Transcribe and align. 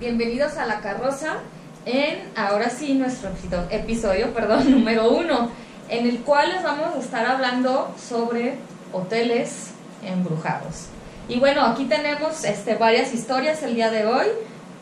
bienvenidos 0.00 0.56
a 0.56 0.66
La 0.66 0.80
Carroza 0.80 1.38
en, 1.84 2.18
ahora 2.36 2.68
sí, 2.68 2.94
nuestro 2.94 3.30
episodio, 3.70 4.34
perdón, 4.34 4.70
número 4.72 5.10
uno, 5.10 5.50
en 5.88 6.06
el 6.06 6.20
cual 6.20 6.52
les 6.52 6.62
vamos 6.62 6.94
a 6.94 6.98
estar 6.98 7.24
hablando 7.26 7.94
sobre 7.96 8.56
hoteles 8.92 9.70
embrujados. 10.04 10.86
Y 11.28 11.38
bueno, 11.38 11.64
aquí 11.64 11.84
tenemos 11.84 12.44
este, 12.44 12.74
varias 12.74 13.14
historias 13.14 13.62
el 13.62 13.74
día 13.74 13.90
de 13.90 14.06
hoy. 14.06 14.26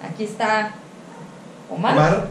Aquí 0.02 0.24
está 0.24 0.72
Omar, 1.70 1.96
Omar, 1.96 2.26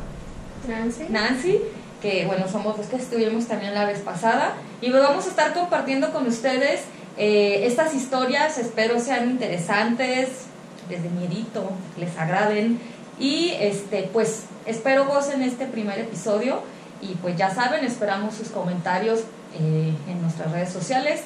Nancy. 0.67 1.05
Nancy, 1.09 1.59
que 2.01 2.25
bueno, 2.25 2.47
somos 2.47 2.77
los 2.77 2.87
que 2.87 2.97
estuvimos 2.97 3.47
también 3.47 3.73
la 3.73 3.85
vez 3.85 3.99
pasada. 3.99 4.53
Y 4.81 4.89
pues 4.89 5.01
vamos 5.01 5.25
a 5.25 5.29
estar 5.29 5.53
compartiendo 5.53 6.11
con 6.11 6.27
ustedes 6.27 6.81
eh, 7.17 7.65
estas 7.65 7.93
historias, 7.93 8.57
espero 8.57 8.99
sean 8.99 9.29
interesantes, 9.29 10.47
desde 10.89 11.09
miedito, 11.09 11.69
les 11.97 12.17
agraden. 12.17 12.79
Y 13.19 13.51
este, 13.59 14.09
pues 14.11 14.43
espero 14.65 15.05
gocen 15.05 15.41
este 15.43 15.65
primer 15.65 15.99
episodio. 15.99 16.61
Y 17.01 17.15
pues 17.15 17.35
ya 17.37 17.53
saben, 17.53 17.83
esperamos 17.83 18.33
sus 18.35 18.47
comentarios 18.49 19.21
eh, 19.59 19.93
en 20.07 20.21
nuestras 20.21 20.51
redes 20.51 20.69
sociales. 20.71 21.21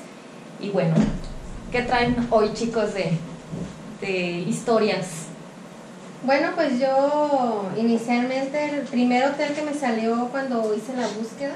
Y 0.59 0.69
bueno, 0.69 0.95
¿qué 1.71 1.83
traen 1.83 2.15
hoy 2.31 2.51
chicos 2.53 2.93
de, 2.95 3.11
de 4.01 4.39
historias? 4.39 5.05
Bueno, 6.23 6.49
pues 6.55 6.79
yo 6.79 7.69
inicialmente 7.77 8.71
el 8.71 8.81
primer 8.87 9.23
hotel 9.27 9.53
que 9.53 9.61
me 9.61 9.75
salió 9.75 10.29
cuando 10.31 10.73
hice 10.75 10.93
la 10.99 11.07
búsqueda. 11.07 11.53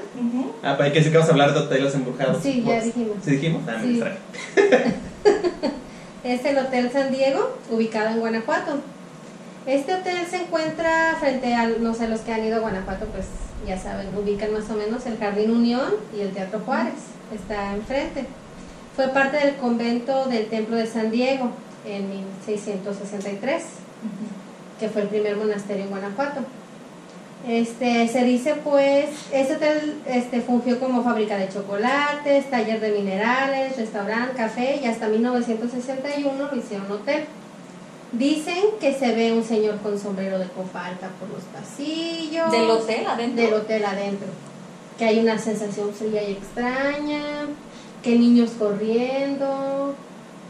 ah, 0.62 0.76
para 0.78 0.92
que 0.92 1.02
sí 1.02 1.10
que 1.10 1.16
vamos 1.16 1.28
a 1.28 1.32
hablar 1.32 1.52
de 1.52 1.58
hoteles 1.58 1.92
embrujados. 1.96 2.40
Sí, 2.40 2.62
ya 2.64 2.80
dijimos. 2.80 3.16
¿Sí 3.24 3.30
dijimos? 3.32 3.62
Ah, 3.66 3.72
me 3.78 3.82
Sí. 3.82 3.88
distraje. 3.88 4.18
Es 6.24 6.44
el 6.44 6.56
Hotel 6.56 6.90
San 6.92 7.10
Diego, 7.10 7.58
ubicado 7.68 8.10
en 8.10 8.20
Guanajuato. 8.20 8.78
Este 9.66 9.92
hotel 9.92 10.24
se 10.28 10.42
encuentra 10.42 11.16
frente 11.18 11.54
a, 11.54 11.66
no 11.66 11.94
sé, 11.94 12.08
los 12.08 12.20
que 12.20 12.32
han 12.32 12.44
ido 12.44 12.56
a 12.56 12.60
Guanajuato, 12.60 13.06
pues 13.06 13.26
ya 13.66 13.76
saben, 13.76 14.08
ubican 14.16 14.52
más 14.52 14.70
o 14.70 14.74
menos 14.74 15.04
el 15.06 15.18
Jardín 15.18 15.50
Unión 15.50 15.94
y 16.16 16.20
el 16.20 16.32
Teatro 16.32 16.60
Juárez. 16.64 16.94
Está 17.34 17.74
enfrente. 17.74 18.26
Fue 18.94 19.08
parte 19.08 19.38
del 19.38 19.56
convento 19.56 20.26
del 20.26 20.46
Templo 20.46 20.76
de 20.76 20.86
San 20.86 21.10
Diego 21.10 21.50
en 21.84 22.08
1663, 22.08 23.62
que 24.78 24.88
fue 24.88 25.02
el 25.02 25.08
primer 25.08 25.36
monasterio 25.36 25.84
en 25.84 25.90
Guanajuato. 25.90 26.40
Este, 27.46 28.06
se 28.06 28.22
dice 28.22 28.54
pues, 28.62 29.06
este 29.32 29.56
hotel 29.56 30.00
este, 30.06 30.40
fungió 30.40 30.78
como 30.78 31.02
fábrica 31.02 31.36
de 31.36 31.48
chocolates, 31.48 32.48
taller 32.50 32.80
de 32.80 32.92
minerales, 32.92 33.76
restaurante, 33.76 34.36
café 34.36 34.80
y 34.82 34.86
hasta 34.86 35.08
1961 35.08 36.48
lo 36.50 36.56
hicieron 36.56 36.90
hotel. 36.90 37.24
Dicen 38.12 38.62
que 38.78 38.92
se 38.94 39.14
ve 39.14 39.32
un 39.32 39.42
señor 39.42 39.78
con 39.78 39.98
sombrero 39.98 40.38
de 40.38 40.46
copa 40.48 40.86
alta 40.86 41.08
por 41.18 41.30
los 41.30 41.42
pasillos. 41.44 42.52
¿Del 42.52 42.70
hotel 42.70 43.06
adentro? 43.06 43.42
Del 43.42 43.54
hotel 43.54 43.84
adentro. 43.86 44.28
Que 44.98 45.06
hay 45.06 45.18
una 45.18 45.38
sensación 45.38 45.92
fría 45.94 46.22
y 46.22 46.32
extraña, 46.32 47.22
que 48.02 48.16
niños 48.16 48.50
corriendo, 48.58 49.94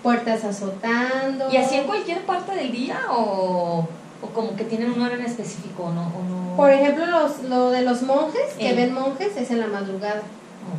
puertas 0.02 0.44
azotando. 0.44 1.50
¿Y 1.50 1.56
así 1.56 1.76
en 1.76 1.84
cualquier 1.84 2.22
parte 2.22 2.54
del 2.54 2.72
día 2.72 3.00
o, 3.10 3.86
o 4.22 4.28
como 4.28 4.54
que 4.56 4.64
tienen 4.64 4.92
un 4.92 5.02
hora 5.02 5.14
en 5.16 5.22
específico 5.24 5.90
no? 5.94 6.02
o 6.16 6.22
no? 6.22 6.56
Por 6.56 6.70
ejemplo, 6.70 7.04
los, 7.06 7.42
lo 7.48 7.70
de 7.70 7.82
los 7.82 8.02
monjes, 8.02 8.54
que 8.58 8.70
Eh. 8.70 8.74
ven 8.74 8.94
monjes, 8.94 9.36
es 9.36 9.50
en 9.50 9.60
la 9.60 9.66
madrugada. 9.66 10.22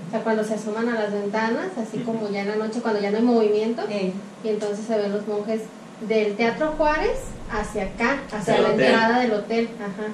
O 0.08 0.12
sea, 0.12 0.22
cuando 0.22 0.44
se 0.44 0.54
asoman 0.54 0.88
a 0.90 0.94
las 0.94 1.12
ventanas, 1.12 1.68
así 1.82 2.00
como 2.00 2.30
ya 2.30 2.42
en 2.42 2.50
la 2.50 2.56
noche, 2.56 2.80
cuando 2.82 3.02
ya 3.02 3.12
no 3.12 3.18
hay 3.18 3.24
movimiento, 3.24 3.84
Ey. 3.90 4.14
y 4.44 4.48
entonces 4.48 4.86
se 4.88 4.98
ven 4.98 5.12
los 5.12 5.28
monjes 5.28 5.62
del 6.08 6.36
Teatro 6.36 6.74
Juárez 6.78 7.18
hacia 7.52 7.84
acá, 7.84 8.20
hacia 8.32 8.60
la 8.62 8.70
hotel. 8.70 8.82
entrada 8.86 9.20
del 9.20 9.34
hotel. 9.34 9.70
Ajá. 9.80 10.08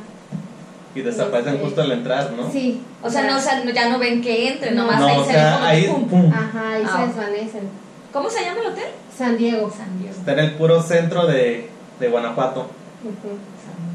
Y 0.95 1.01
desaparecen 1.01 1.53
Este, 1.53 1.65
justo 1.65 1.81
al 1.83 1.91
entrar, 1.91 2.31
¿no? 2.31 2.51
Sí. 2.51 2.81
O 3.03 3.09
sea, 3.09 3.23
no, 3.29 3.37
o 3.37 3.39
sea, 3.39 3.63
ya 3.63 3.89
no 3.89 3.99
ven 3.99 4.21
que 4.21 4.47
entre, 4.53 4.71
No. 4.71 4.83
nomás 4.83 4.99
No, 4.99 5.07
ahí 5.07 5.17
o 5.19 5.25
se 5.25 5.37
ahí, 5.37 5.87
pum, 6.09 6.31
Ajá, 6.33 6.69
ahí 6.73 6.83
Ah. 6.85 6.97
se 6.97 7.07
desvanecen. 7.07 7.61
¿Cómo 8.11 8.27
se 8.29 8.43
llama 8.43 8.61
el 8.61 8.67
hotel? 8.71 8.85
San 9.15 9.37
Diego. 9.37 9.69
San 9.69 9.99
Diego. 9.99 10.15
está 10.17 10.33
en 10.33 10.39
el 10.39 10.51
puro 10.55 10.81
centro 10.81 11.27
de, 11.27 11.69
de 11.99 12.09
Guanajuato. 12.09 12.71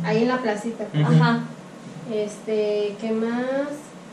Ahí 0.05 0.23
en 0.23 0.29
la 0.29 0.39
placita. 0.39 0.85
Ajá. 1.05 1.41
Este, 2.13 2.97
¿qué 3.01 3.11
más? 3.13 3.69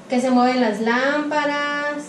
Que 0.09 0.19
se 0.21 0.29
mueven 0.31 0.61
las 0.61 0.81
lámparas, 0.81 2.03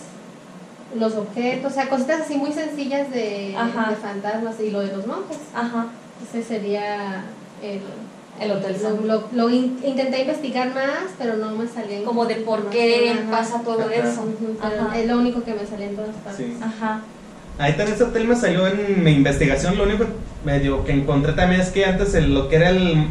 los 0.95 1.15
objetos, 1.15 1.71
o 1.71 1.75
sea, 1.75 1.89
cositas 1.89 2.21
así 2.21 2.35
muy 2.37 2.51
sencillas 2.51 3.09
de, 3.11 3.55
Ajá. 3.57 3.89
de 3.89 3.95
fantasmas 3.95 4.59
y 4.59 4.69
lo 4.71 4.81
de 4.81 4.95
los 4.95 5.07
monjes. 5.07 5.37
Ajá. 5.55 5.87
Ese 6.29 6.43
sería 6.43 7.23
el, 7.61 7.81
El 8.39 8.51
Hotel 8.51 8.73
lo, 8.73 8.79
San 8.79 9.07
lo- 9.07 9.27
lo 9.31 9.49
in- 9.49 9.79
intenté 9.83 10.21
investigar 10.21 10.73
más, 10.73 11.11
pero 11.17 11.35
no 11.37 11.51
me 11.51 11.67
salía 11.67 12.03
Como 12.03 12.25
de 12.25 12.35
por 12.35 12.69
qué 12.69 13.17
pasa 13.31 13.61
todo 13.63 13.81
Ajá. 13.81 13.93
eso. 13.95 14.25
Pero 14.61 14.81
Ajá. 14.87 14.97
es 14.99 15.07
lo 15.07 15.17
único 15.17 15.43
que 15.43 15.53
me 15.53 15.65
salía 15.65 15.87
en 15.87 15.95
todas 15.95 16.15
partes. 16.17 16.45
Sí. 16.47 16.57
Ajá. 16.61 17.01
Ahí 17.59 17.73
también 17.73 17.93
ese 17.95 18.03
hotel 18.03 18.27
me 18.27 18.35
salió 18.35 18.67
en 18.67 19.03
mi 19.03 19.11
investigación. 19.11 19.77
Lo 19.77 19.83
único 19.83 20.05
medio 20.43 20.83
que 20.83 20.91
encontré 20.91 21.33
también 21.33 21.61
es 21.61 21.69
que 21.69 21.85
antes 21.85 22.13
el- 22.15 22.33
lo 22.33 22.49
que 22.49 22.55
era 22.57 22.69
el. 22.69 23.07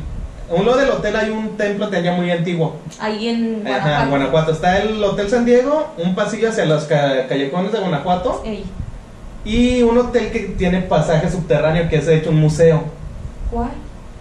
A 0.50 0.54
un 0.54 0.66
lado 0.66 0.78
del 0.78 0.90
hotel 0.90 1.16
hay 1.16 1.30
un 1.30 1.56
templo 1.56 1.90
ya 1.90 2.12
muy 2.12 2.30
antiguo. 2.30 2.76
Ahí 3.00 3.28
en 3.28 3.62
Guanajuato. 3.62 3.88
Ajá, 3.94 4.02
en 4.04 4.10
Guanajuato. 4.10 4.52
Está 4.52 4.78
el 4.78 5.02
Hotel 5.02 5.30
San 5.30 5.44
Diego, 5.46 5.94
un 5.96 6.14
pasillo 6.14 6.50
hacia 6.50 6.64
los 6.66 6.84
ca- 6.84 7.26
callejones 7.28 7.72
de 7.72 7.78
Guanajuato 7.78 8.42
Ey. 8.44 8.64
y 9.44 9.82
un 9.82 9.96
hotel 9.96 10.30
que 10.30 10.40
tiene 10.40 10.82
pasaje 10.82 11.30
subterráneo 11.30 11.88
que 11.88 11.96
es 11.96 12.06
de 12.06 12.16
hecho 12.16 12.30
un 12.30 12.40
museo. 12.40 12.82
¿Cuál? 13.50 13.70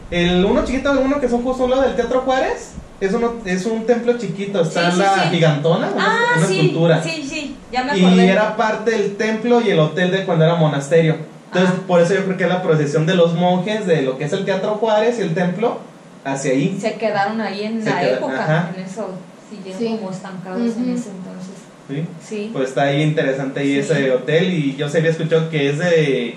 El 0.09 0.45
uno 0.45 0.63
chiquito, 0.63 0.91
uno 1.03 1.19
que 1.19 1.27
son 1.27 1.43
justo 1.43 1.63
a 1.63 1.65
un 1.65 1.71
lado 1.71 1.83
del 1.83 1.95
Teatro 1.95 2.21
Juárez, 2.21 2.73
es, 3.01 3.13
uno, 3.13 3.33
es 3.45 3.65
un 3.65 3.85
templo 3.85 4.17
chiquito. 4.17 4.61
Está 4.61 4.89
Sí, 4.91 4.97
sí, 4.97 5.01
la 5.03 5.23
sí. 5.23 5.29
gigantona, 5.31 5.89
una, 5.93 6.05
Ah, 6.05 6.19
una 6.37 6.47
sí. 6.47 6.59
escultura. 6.59 7.03
Sí, 7.03 7.25
sí. 7.27 7.55
Ya 7.71 7.83
me 7.83 7.97
Y 7.97 8.05
acordé. 8.05 8.27
era 8.29 8.55
parte 8.55 8.91
del 8.91 9.17
templo 9.17 9.59
y 9.61 9.69
el 9.71 9.79
hotel 9.79 10.11
de 10.11 10.23
cuando 10.25 10.45
era 10.45 10.55
monasterio. 10.55 11.17
Entonces, 11.47 11.75
Ah. 11.77 11.83
por 11.87 11.99
eso 12.01 12.13
yo 12.13 12.23
creo 12.25 12.37
que 12.37 12.43
es 12.43 12.49
la 12.49 12.61
procesión 12.61 13.05
de 13.05 13.15
los 13.15 13.33
monjes 13.33 13.85
de 13.85 14.01
lo 14.03 14.17
que 14.17 14.23
es 14.25 14.33
el 14.33 14.45
Teatro 14.45 14.75
Juárez 14.75 15.19
y 15.19 15.23
el 15.23 15.33
templo 15.33 15.79
hacia 16.23 16.51
ahí. 16.51 16.77
Se 16.79 16.93
quedaron 16.93 17.41
ahí 17.41 17.63
en 17.63 17.83
Se 17.83 17.89
la 17.89 17.99
queda- 17.99 18.11
época. 18.17 18.43
ajá. 18.43 18.71
En 18.77 18.83
eso. 18.83 19.09
Siguieron 19.49 19.79
Sí. 19.81 19.97
como 19.99 20.11
estancados 20.11 20.61
en 20.61 20.67
Ujú. 20.69 20.93
ese 20.93 21.09
entonces. 21.09 21.51
¿sí? 21.89 22.05
Sí. 22.25 22.49
Pues 22.53 22.69
está 22.69 22.83
ahí 22.83 23.01
interesante 23.01 23.59
ahí 23.59 23.73
Sí. 23.73 23.79
ese 23.79 24.11
hotel 24.11 24.53
y 24.53 24.75
yo 24.77 24.87
se 24.87 24.99
había 24.99 25.09
escuchado 25.11 25.49
que 25.49 25.69
es 25.71 25.77
de 25.79 26.35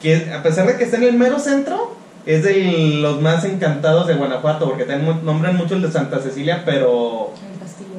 que 0.00 0.30
a 0.32 0.42
pesar 0.42 0.66
de 0.66 0.76
que 0.78 0.84
está 0.84 0.96
en 0.96 1.02
el 1.02 1.14
mero 1.14 1.38
centro 1.38 1.94
es 2.26 2.42
de 2.42 2.54
los 3.00 3.20
más 3.20 3.44
encantados 3.44 4.06
de 4.06 4.14
Guanajuato 4.14 4.66
porque 4.68 4.84
también 4.84 5.24
nombran 5.24 5.56
mucho 5.56 5.74
el 5.74 5.82
de 5.82 5.90
Santa 5.92 6.20
Cecilia 6.20 6.62
pero 6.64 7.32
El 7.52 7.58
castillo 7.58 7.90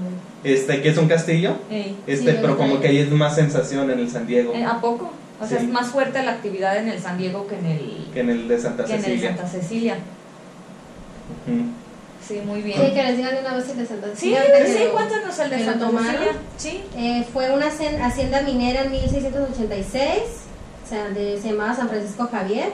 este 0.43 0.81
que 0.81 0.89
es 0.89 0.97
un 0.97 1.07
castillo. 1.07 1.55
Ey. 1.69 1.95
este 2.07 2.31
Sí, 2.31 2.37
pero 2.41 2.57
como 2.57 2.79
que 2.79 2.87
ahí 2.87 2.97
es 2.97 3.11
más 3.11 3.35
sensación 3.35 3.89
en 3.91 3.99
el 3.99 4.09
San 4.09 4.25
Diego 4.27 4.53
Eh, 4.53 4.63
¿A 4.63 4.79
poco? 4.81 5.11
O 5.41 5.45
sea, 5.45 5.59
Sí. 5.59 5.65
es 5.65 5.71
más 5.71 5.87
fuerte 5.87 6.23
la 6.23 6.31
actividad 6.31 6.77
en 6.77 6.87
el 6.87 6.99
San 6.99 7.17
Diego 7.17 7.45
que 7.47 7.55
en 7.59 7.65
el, 7.65 8.07
que 8.13 8.19
en 8.21 8.29
el 8.29 8.47
de 8.47 8.59
Santa 8.59 8.85
que 8.85 8.93
en 8.93 8.99
el 8.99 9.03
Cecilia 9.05 9.29
Santa 9.35 9.47
Cecilia. 9.47 9.93
Ujú. 11.47 11.61
Sí, 12.27 12.41
muy 12.43 12.61
bien. 12.63 12.79
Sí, 12.81 12.91
que 12.93 13.03
les 13.03 13.17
digan 13.17 13.35
de 13.35 13.41
una 13.41 13.55
vez 13.55 13.69
el 13.69 13.77
de 13.77 13.85
Santa 13.85 14.07
Sí, 14.15 14.33
Cecilia. 14.33 14.65
sí, 14.65 14.83
lo- 14.85 14.93
cuéntanos 14.93 15.39
el 15.39 15.49
de 15.51 15.57
que 15.57 15.65
Santa. 15.65 15.89
Cecilia. 15.89 16.31
Sí. 16.57 16.83
Eh, 16.97 17.25
fue 17.31 17.51
una 17.53 17.67
hacienda 17.67 18.41
minera 18.41 18.81
en 18.83 18.91
1686, 18.91 20.09
o 20.83 20.89
sea, 20.89 21.09
de- 21.09 21.39
se 21.39 21.49
llamaba 21.51 21.75
San 21.75 21.89
Francisco 21.89 22.27
Javier. 22.31 22.69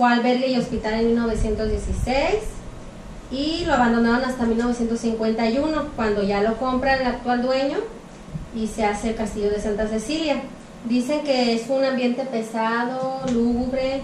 Fue 0.00 0.10
albergue 0.10 0.46
y 0.46 0.56
hospital 0.56 0.94
en 0.94 1.08
1916 1.08 2.14
y 3.30 3.66
lo 3.66 3.74
abandonaron 3.74 4.24
hasta 4.24 4.46
1951, 4.46 5.88
cuando 5.94 6.22
ya 6.22 6.40
lo 6.40 6.56
compra 6.56 6.94
el 6.94 7.06
actual 7.06 7.42
dueño 7.42 7.76
y 8.56 8.66
se 8.66 8.86
hace 8.86 9.10
el 9.10 9.14
castillo 9.14 9.50
de 9.50 9.60
Santa 9.60 9.88
Cecilia. 9.88 10.40
Dicen 10.88 11.22
que 11.22 11.52
es 11.52 11.68
un 11.68 11.84
ambiente 11.84 12.24
pesado, 12.24 13.20
lúgubre, 13.30 14.00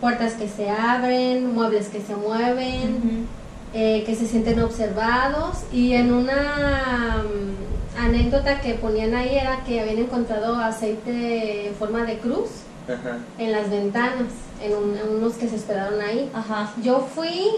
puertas 0.00 0.34
que 0.34 0.46
se 0.46 0.70
abren, 0.70 1.52
muebles 1.52 1.88
que 1.88 2.00
se 2.00 2.14
mueven 2.14 3.26
eh, 3.74 4.04
que 4.06 4.14
se 4.14 4.28
sienten 4.28 4.60
observados 4.60 5.64
y 5.72 5.94
en 5.94 6.12
una 6.12 7.24
mm, 7.24 8.00
anécdota 8.00 8.60
que 8.60 8.74
ponían 8.74 9.12
ahí 9.14 9.34
era 9.34 9.64
que 9.66 9.80
habían 9.80 9.98
encontrado 9.98 10.54
aceite 10.54 11.66
en 11.66 11.74
forma 11.74 12.04
de 12.04 12.18
cruz 12.18 12.62
Ajá. 12.88 13.18
en 13.38 13.52
las 13.52 13.70
ventanas, 13.70 14.28
en, 14.62 14.72
un- 14.74 14.96
en 14.96 15.16
unos 15.16 15.34
que 15.34 15.48
se 15.48 15.56
hospedaron 15.56 16.00
ahí. 16.00 16.30
Ajá. 16.34 16.72
Yo 16.82 17.06
fui 17.14 17.50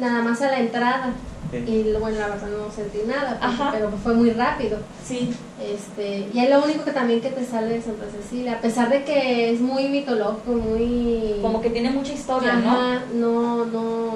nada 0.00 0.22
más 0.22 0.40
a 0.42 0.46
la 0.50 0.60
entrada 0.60 1.12
Sí. 1.50 1.58
y 1.58 1.92
bueno, 2.00 2.18
la 2.18 2.28
verdad 2.28 2.48
no 2.48 2.72
sentí 2.74 2.98
nada, 3.06 3.32
porque- 3.38 3.44
Ajá. 3.46 3.70
pero 3.72 3.90
fue 4.02 4.14
muy 4.14 4.30
rápido. 4.30 4.78
Sí. 5.04 5.30
Este, 5.60 6.28
y 6.32 6.38
es 6.38 6.48
lo 6.48 6.64
único 6.64 6.82
que 6.84 6.92
también 6.92 7.20
que 7.20 7.28
te 7.28 7.44
sale 7.44 7.74
de 7.74 7.82
Santa 7.82 8.06
Cecilia, 8.10 8.54
a 8.54 8.60
pesar 8.62 8.88
de 8.88 9.04
que 9.04 9.52
es 9.52 9.60
muy 9.60 9.88
mitológico, 9.88 10.52
muy... 10.52 11.34
Como 11.42 11.60
que 11.60 11.68
tiene 11.70 11.90
mucha 11.90 12.14
historia, 12.14 12.54
¿no? 12.54 12.70
Ajá, 12.70 13.02
no, 13.14 13.66
no, 13.66 14.10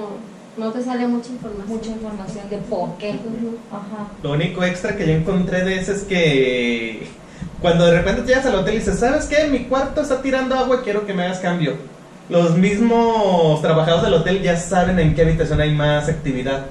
no 0.57 0.73
te 0.73 0.83
sale 0.83 1.07
mucha 1.09 1.29
información. 1.31 1.69
Mucha 1.77 1.91
información 1.91 2.49
de 2.49 2.57
por 2.59 2.97
qué. 2.97 3.11
Ajá. 3.11 4.09
Lo 4.23 4.33
único 4.33 4.65
extra 4.65 4.97
que 4.97 5.07
yo 5.07 5.13
encontré 5.13 5.63
de 5.63 5.79
ese 5.79 5.93
es 5.93 6.05
que 6.05 7.07
cuando 7.61 7.87
de 7.87 7.99
repente 7.99 8.23
llegas 8.23 8.47
al 8.47 8.57
hotel 8.57 8.75
y 8.75 8.79
dices, 8.79 8.99
¿sabes 8.99 9.27
qué? 9.27 9.47
Mi 9.49 9.65
cuarto 9.65 10.03
está 10.03 10.21
tirando 10.21 10.55
agua 10.55 10.79
y 10.81 10.85
quiero 10.85 11.07
que 11.07 11.15
me 11.15 11.25
hagas 11.25 11.39
cambio. 11.39 11.75
los 12.29 12.57
mismos 12.57 13.63
trabajadores 13.63 14.05
del 14.05 14.15
hotel 14.15 14.43
ya 14.43 14.57
saben 14.57 14.99
en 14.99 15.15
qué 15.15 15.23
habitación 15.23 15.61
hay 15.61 15.73
más 15.73 16.09
actividad. 16.09 16.67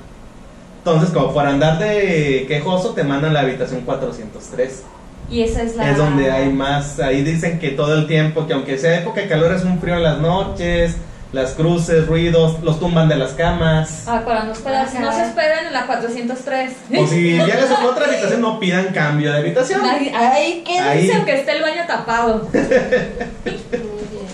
Entonces, 0.80 1.10
como 1.10 1.34
por 1.34 1.46
andar 1.46 1.80
de 1.80 2.46
quejoso, 2.48 2.92
te 2.92 3.04
mandan 3.04 3.34
la 3.34 3.40
habitación 3.40 3.82
403. 3.82 4.84
Y 5.32 5.42
esa 5.42 5.64
es 5.64 5.76
la... 5.76 5.90
Es 5.90 5.98
donde 5.98 6.30
hay 6.30 6.52
más, 6.52 7.00
ahí 7.00 7.24
dicen 7.24 7.58
que 7.58 7.70
todo 7.72 7.96
el 7.96 8.06
tiempo, 8.06 8.46
que 8.46 8.54
aunque 8.54 8.78
sea 8.78 9.00
época 9.00 9.22
de 9.22 9.28
calor 9.28 9.54
es 9.54 9.64
un 9.64 9.80
frío 9.80 9.96
en 9.96 10.04
las 10.04 10.20
noches, 10.20 10.98
las 11.36 11.52
cruces, 11.52 12.08
ruidos, 12.08 12.62
los 12.64 12.80
tumban 12.80 13.10
de 13.10 13.18
las 13.18 13.32
camas. 13.34 14.06
Ah, 14.08 14.24
para 14.26 14.44
no 14.46 14.54
esperar, 14.54 14.88
Ajá. 14.88 15.00
no 15.00 15.12
se 15.12 15.24
esperen 15.26 15.68
en 15.68 15.74
la 15.74 15.86
403. 15.86 16.72
O 16.98 17.08
si 17.08 17.36
ya 17.38 17.46
les 17.46 17.68
tocó 17.70 17.88
otra 17.90 18.06
habitación, 18.06 18.40
no 18.42 18.58
pidan 18.58 18.94
cambio 18.94 19.32
de 19.34 19.40
habitación. 19.40 19.82
¿qué 19.84 20.80
Ahí. 20.80 21.02
dicen 21.02 21.26
que 21.26 21.36
esté 21.36 21.52
el 21.58 21.62
baño 21.62 21.84
tapado? 21.86 22.48
Muy 22.54 22.62
bien. 24.12 24.26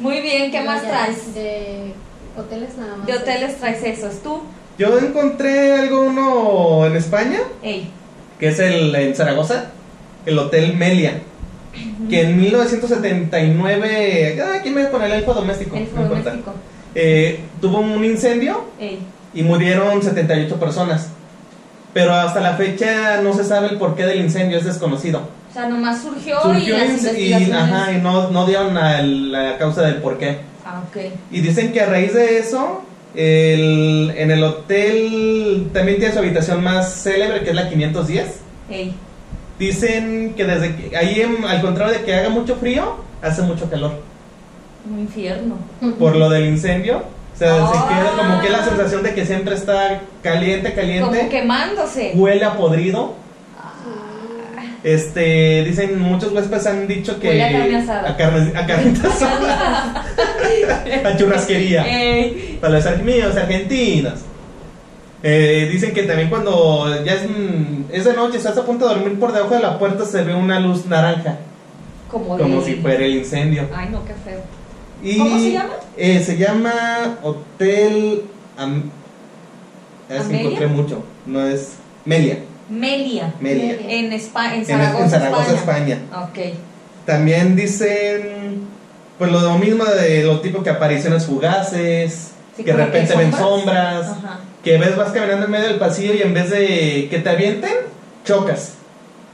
Muy 0.00 0.20
bien, 0.20 0.50
¿qué 0.50 0.62
más 0.62 0.82
traes? 0.82 1.32
De 1.34 1.92
hoteles 2.36 2.76
nada 2.76 2.96
más. 2.96 3.06
De 3.06 3.14
hoteles 3.14 3.56
traes 3.58 3.82
esos, 3.84 4.22
tú. 4.22 4.42
Yo 4.78 4.98
encontré 4.98 5.74
algo 5.74 6.02
uno 6.02 6.86
en 6.86 6.96
España, 6.96 7.38
Ey, 7.62 7.88
que 8.40 8.48
es 8.48 8.58
el 8.58 8.94
en 8.94 9.14
Zaragoza, 9.14 9.66
el 10.26 10.38
Hotel 10.38 10.76
Melia, 10.76 11.20
que 12.10 12.22
en 12.22 12.40
1979, 12.40 14.42
ah, 14.42 14.56
aquí 14.60 14.70
me 14.70 14.84
poner 14.86 15.10
el 15.10 15.18
elfo 15.18 15.34
doméstico, 15.34 15.76
el 15.76 15.88
no 15.94 16.04
doméstico. 16.08 16.54
Eh, 16.94 17.40
tuvo 17.60 17.80
un 17.80 18.02
incendio 18.04 18.64
Ey, 18.80 18.98
y 19.34 19.42
murieron 19.42 20.02
78 20.02 20.58
personas. 20.58 21.08
Pero 21.92 22.12
hasta 22.14 22.40
la 22.40 22.54
fecha 22.54 23.20
no 23.22 23.32
se 23.32 23.44
sabe 23.44 23.68
el 23.68 23.78
porqué 23.78 24.04
del 24.04 24.20
incendio, 24.20 24.58
es 24.58 24.64
desconocido. 24.64 25.20
o 25.50 25.52
sea, 25.52 25.66
nomás 25.68 26.02
surgió, 26.02 26.40
Surgió 26.42 26.76
y 26.76 26.78
las 26.78 26.88
y, 26.88 26.92
investigaciones. 26.92 27.52
ajá, 27.54 27.92
y 27.92 27.96
no, 28.02 28.30
no 28.30 28.46
dieron 28.46 28.76
a 28.76 29.00
la 29.02 29.56
causa 29.56 29.82
del 29.82 29.96
porqué. 29.96 30.38
Ah, 30.66 30.82
ok. 30.88 30.96
Y 31.30 31.40
dicen 31.40 31.72
que 31.72 31.80
a 31.80 31.86
raíz 31.86 32.12
de 32.12 32.38
eso, 32.38 32.82
el- 33.14 34.12
en 34.16 34.30
el 34.30 34.44
hotel 34.44 35.68
también 35.72 35.98
tiene 35.98 36.12
su 36.12 36.18
habitación 36.20 36.62
más 36.62 37.02
célebre, 37.02 37.40
que 37.42 37.50
es 37.50 37.56
la 37.56 37.68
510. 37.70 38.26
Ey, 38.68 38.94
Dicen 39.58 40.34
que 40.36 40.44
desde 40.44 40.74
que, 40.76 40.96
ahí, 40.96 41.20
en- 41.20 41.44
al 41.44 41.60
contrario 41.62 41.98
de 41.98 42.04
que 42.04 42.14
haga 42.14 42.28
mucho 42.28 42.56
frío, 42.56 42.96
hace 43.22 43.42
mucho 43.42 43.68
calor. 43.70 44.02
un 44.88 45.00
infierno. 45.00 45.56
Por 45.98 46.14
lo 46.14 46.30
del 46.30 46.44
incendio. 46.46 46.98
O 46.98 47.38
sea, 47.38 47.54
se 47.56 47.76
Ah. 47.76 47.86
queda 47.88 48.22
como 48.22 48.40
que 48.40 48.48
la 48.50 48.64
sensación 48.64 49.02
de 49.02 49.14
que 49.14 49.26
siempre 49.26 49.54
está 49.56 50.00
caliente, 50.22 50.72
caliente. 50.74 51.18
Como 51.18 51.28
quemándose. 51.28 52.12
Huele 52.14 52.44
a 52.44 52.52
podrido. 52.56 53.14
Este, 54.84 55.64
dicen, 55.64 56.00
muchos 56.00 56.32
huéspedes 56.32 56.66
han 56.68 56.86
dicho 56.86 57.18
que... 57.18 57.28
Huele 57.28 57.44
a 57.44 57.52
carne 57.52 57.76
asada. 57.78 58.10
A, 58.10 58.16
carne, 58.16 58.52
a 58.56 58.66
carnitas 58.66 59.04
asadas. 59.22 60.06
a 61.04 61.16
churrasquería. 61.16 61.84
Para 62.60 62.74
los 62.74 62.86
argentinos. 62.86 64.14
Eh, 65.28 65.68
dicen 65.72 65.92
que 65.92 66.04
también 66.04 66.28
cuando 66.28 67.02
ya 67.04 67.14
es, 67.14 67.22
es 67.90 68.04
de 68.04 68.12
noche, 68.12 68.36
estás 68.36 68.56
a 68.56 68.64
punto 68.64 68.86
de 68.88 68.94
dormir 68.94 69.18
por 69.18 69.32
debajo 69.32 69.54
de 69.56 69.60
la 69.60 69.76
puerta, 69.76 70.04
se 70.04 70.22
ve 70.22 70.32
una 70.32 70.60
luz 70.60 70.86
naranja, 70.86 71.38
como 72.08 72.38
de... 72.38 72.64
si 72.64 72.74
fuera 72.76 73.04
el 73.04 73.16
incendio. 73.16 73.68
Ay, 73.74 73.88
no, 73.90 74.04
qué 74.04 74.14
feo. 74.14 74.40
Y, 75.02 75.18
¿Cómo 75.18 75.36
se 75.36 75.50
llama? 75.50 75.70
eh, 75.96 76.22
se 76.22 76.36
llama 76.38 77.18
Hotel... 77.24 78.22
Am- 78.56 78.88
es 80.08 80.30
encontré 80.30 80.68
mucho, 80.68 81.02
no 81.26 81.44
es... 81.44 81.72
Melia. 82.04 82.38
Melia. 82.70 83.34
Melia. 83.40 83.76
Melia. 83.80 83.98
En, 83.98 84.12
Espa 84.12 84.54
en 84.54 84.60
En, 84.60 84.66
Zaragoza, 84.66 85.04
en 85.04 85.10
Zaragoza, 85.10 85.54
España. 85.54 85.94
España. 85.96 86.22
Ok. 86.28 86.54
También 87.04 87.56
dicen, 87.56 88.60
pues 89.18 89.32
lo 89.32 89.58
mismo 89.58 89.84
de 89.86 90.22
lo 90.22 90.40
tipo 90.40 90.62
que 90.62 90.70
apariciones 90.70 91.26
fugaces, 91.26 92.30
Sí, 92.56 92.62
que 92.62 92.72
de 92.72 92.84
repente 92.84 93.16
ven 93.16 93.32
sombras, 93.32 94.06
Ajá. 94.06 94.38
Que 94.66 94.78
ves 94.78 94.96
vas 94.96 95.12
caminando 95.12 95.44
en 95.46 95.52
medio 95.52 95.68
del 95.68 95.76
pasillo 95.78 96.12
y 96.12 96.22
en 96.22 96.34
vez 96.34 96.50
de 96.50 97.06
que 97.08 97.20
te 97.22 97.30
avienten, 97.30 97.70
chocas. 98.24 98.72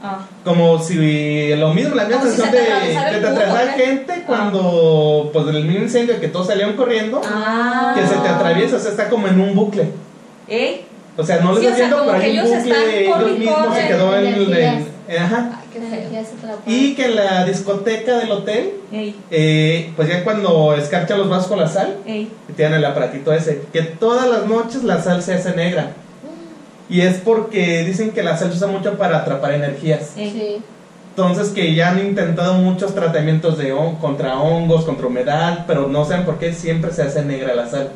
Ah. 0.03 0.19
Como 0.45 0.77
si 0.77 1.55
lo 1.55 1.73
mismo, 1.73 1.95
la 1.95 2.03
misma 2.05 2.21
si 2.21 2.27
sensación 2.27 2.51
se 2.55 2.61
de 2.61 2.99
atravesaba 2.99 3.63
¿eh? 3.63 3.73
gente 3.75 4.23
cuando, 4.27 5.31
pues 5.33 5.47
en 5.47 5.55
el 5.55 5.65
mismo 5.65 5.85
incendio 5.85 6.19
que 6.19 6.27
todos 6.27 6.45
salieron 6.45 6.75
corriendo, 6.75 7.19
Ah. 7.25 7.95
que 7.95 8.05
se 8.05 8.13
te 8.13 8.27
atraviesa, 8.27 8.75
o 8.75 8.79
sea, 8.79 8.91
está 8.91 9.09
como 9.09 9.27
en 9.27 9.39
un 9.41 9.55
bucle. 9.55 9.87
¿Eh? 10.47 10.83
O 11.17 11.23
sea, 11.23 11.37
no 11.39 11.53
lo 11.53 11.59
Sí, 11.59 11.65
estás 11.65 11.73
o 11.73 11.77
sea, 11.77 11.87
viendo, 11.87 11.97
como 11.97 12.11
pero 12.11 12.23
hay 12.23 12.37
un 12.39 12.45
bucle, 12.45 13.05
ellos 13.05 13.39
mismos 13.39 13.75
se 13.75 13.87
quedó 13.87 14.15
en- 14.15 14.87
ajá. 15.19 15.49
Y 16.67 16.95
que 16.95 17.05
en 17.05 17.15
la 17.15 17.45
discoteca 17.45 18.17
del 18.17 18.31
hotel 18.31 18.73
Eh, 19.31 19.91
pues 19.95 20.07
ya 20.09 20.23
cuando 20.23 20.75
escarcha 20.75 21.17
los 21.17 21.29
vasos 21.29 21.47
con 21.47 21.59
la 21.59 21.67
sal, 21.67 21.97
tienen 22.55 22.75
el 22.75 22.85
aparatito 22.85 23.33
ese, 23.33 23.63
que 23.73 23.81
todas 23.81 24.27
las 24.29 24.45
noches 24.45 24.83
la 24.83 25.01
sal 25.01 25.21
se 25.23 25.33
hace 25.33 25.55
negra. 25.55 25.91
Y 26.89 27.01
es 27.01 27.15
porque 27.17 27.83
dicen 27.83 28.11
que 28.11 28.21
la 28.23 28.37
sal 28.37 28.49
se 28.51 28.57
usa 28.57 28.67
mucho 28.67 28.97
para 28.97 29.17
atrapar 29.19 29.53
energías. 29.53 30.11
Sí. 30.31 30.57
Entonces 31.15 31.49
que 31.49 31.73
ya 31.75 31.89
han 31.91 31.99
intentado 31.99 32.55
muchos 32.55 32.93
tratamientos 32.95 33.57
de 33.57 33.71
hon- 33.73 33.97
contra 33.99 34.39
hongos, 34.39 34.83
contra 34.83 35.07
humedad, 35.07 35.65
pero 35.67 35.87
no 35.87 36.05
saben 36.05 36.25
por 36.25 36.39
qué 36.39 36.53
siempre 36.53 36.91
se 36.91 37.03
hace 37.03 37.23
negra 37.23 37.53
la 37.53 37.67
sal. 37.69 37.91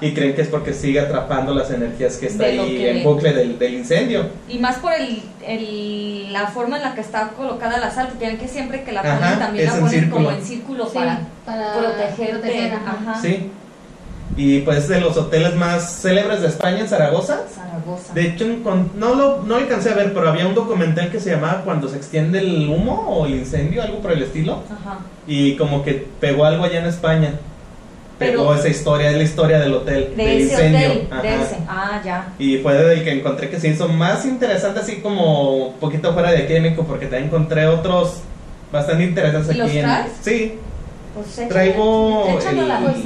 Y 0.00 0.12
creen 0.14 0.34
que 0.34 0.42
es 0.42 0.48
porque 0.48 0.72
sigue 0.72 1.00
atrapando 1.00 1.54
las 1.54 1.70
energías 1.70 2.16
que 2.16 2.26
está 2.26 2.44
De 2.44 2.60
ahí 2.60 2.76
que- 2.78 2.90
en 2.98 3.04
bucle 3.04 3.32
del, 3.32 3.58
del 3.58 3.74
incendio. 3.74 4.26
Y 4.48 4.58
más 4.58 4.76
por 4.76 4.92
el, 4.92 5.22
el- 5.46 6.32
la 6.32 6.46
forma 6.48 6.76
en 6.76 6.82
la 6.82 6.94
que 6.94 7.00
está 7.00 7.28
colocada 7.30 7.78
la 7.78 7.90
sal, 7.90 8.08
porque 8.08 8.26
ya 8.26 8.38
que 8.38 8.48
siempre 8.48 8.82
que 8.84 8.92
la 8.92 9.02
ponen 9.02 9.16
Ajá, 9.16 9.38
también 9.38 9.66
la 9.66 9.74
en 9.74 9.80
ponen 9.80 10.10
como 10.10 10.30
en 10.30 10.44
círculo 10.44 10.86
Sí, 10.86 10.94
para, 10.94 11.20
para 11.44 11.74
protegerte. 11.78 12.32
proteger, 12.32 12.72
ajá. 12.74 12.96
Ajá. 13.10 13.20
Sí. 13.22 13.50
Y 14.38 14.60
pues 14.60 14.86
de 14.88 15.00
los 15.00 15.16
hoteles 15.16 15.54
más 15.54 16.02
célebres 16.02 16.42
de 16.42 16.48
España 16.48 16.80
en 16.80 16.88
Zaragoza. 16.88 17.40
Zaragoza. 17.48 18.12
De 18.12 18.22
hecho, 18.22 18.44
no 18.96 19.14
lo 19.14 19.42
no 19.44 19.54
alcancé 19.54 19.90
a 19.90 19.94
ver, 19.94 20.12
pero 20.12 20.28
había 20.28 20.46
un 20.46 20.54
documental 20.54 21.10
que 21.10 21.20
se 21.20 21.30
llamaba 21.30 21.62
Cuando 21.64 21.88
se 21.88 21.96
extiende 21.96 22.40
el 22.40 22.68
humo 22.68 23.06
o 23.08 23.24
el 23.26 23.36
incendio, 23.36 23.82
algo 23.82 24.00
por 24.00 24.12
el 24.12 24.22
estilo. 24.22 24.62
Ajá. 24.70 24.98
Y 25.26 25.56
como 25.56 25.82
que 25.82 26.06
pegó 26.20 26.44
algo 26.44 26.64
allá 26.64 26.80
en 26.80 26.86
España. 26.86 27.30
Pegó 28.18 28.46
Pero- 28.48 28.54
esa 28.54 28.68
historia, 28.68 29.10
es 29.10 29.16
la 29.16 29.22
historia 29.24 29.58
del 29.60 29.74
hotel, 29.74 30.14
De 30.16 30.24
del 30.24 30.38
ese 30.38 30.52
incendio. 30.52 30.88
hotel, 30.92 31.08
de 31.22 31.34
ese. 31.42 31.56
Ah, 31.68 32.00
ya. 32.04 32.28
Y 32.38 32.58
fue 32.58 32.72
del 32.74 33.04
que 33.04 33.12
encontré 33.12 33.50
que 33.50 33.60
se 33.60 33.68
hizo 33.68 33.88
más 33.88 34.24
interesante, 34.24 34.80
así 34.80 34.96
como 35.02 35.66
un 35.68 35.72
poquito 35.74 36.14
fuera 36.14 36.30
de 36.32 36.38
aquí 36.44 36.54
de 36.54 36.60
México, 36.60 36.84
porque 36.88 37.04
también 37.06 37.24
encontré 37.26 37.66
otros 37.66 38.20
bastante 38.72 39.04
interesantes 39.04 39.54
¿Y 39.54 39.58
los 39.58 39.68
aquí 39.68 39.78
en. 39.78 39.84
traes? 39.84 40.12
Sí, 40.22 40.54
Pues 41.14 41.26
échale. 41.34 41.48
Traigo 41.48 42.38
el- 42.50 42.68
la 42.68 42.78
Pues. 42.80 42.96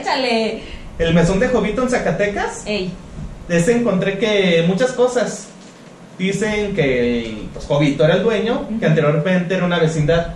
Échale. 0.00 0.62
el 0.98 1.14
mesón 1.14 1.40
de 1.40 1.48
Jovito 1.48 1.82
en 1.82 1.88
Zacatecas. 1.90 2.62
Ey. 2.66 2.90
De 3.48 3.56
ese 3.56 3.72
encontré 3.76 4.18
que 4.18 4.64
muchas 4.66 4.92
cosas. 4.92 5.46
Dicen 6.18 6.74
que 6.74 7.20
el 7.24 7.48
pues, 7.54 7.64
Jovito 7.64 8.04
era 8.04 8.14
el 8.16 8.22
dueño, 8.22 8.68
que 8.68 8.74
Ujú. 8.76 8.86
anteriormente 8.86 9.54
era 9.54 9.64
una 9.64 9.78
vecindad. 9.78 10.34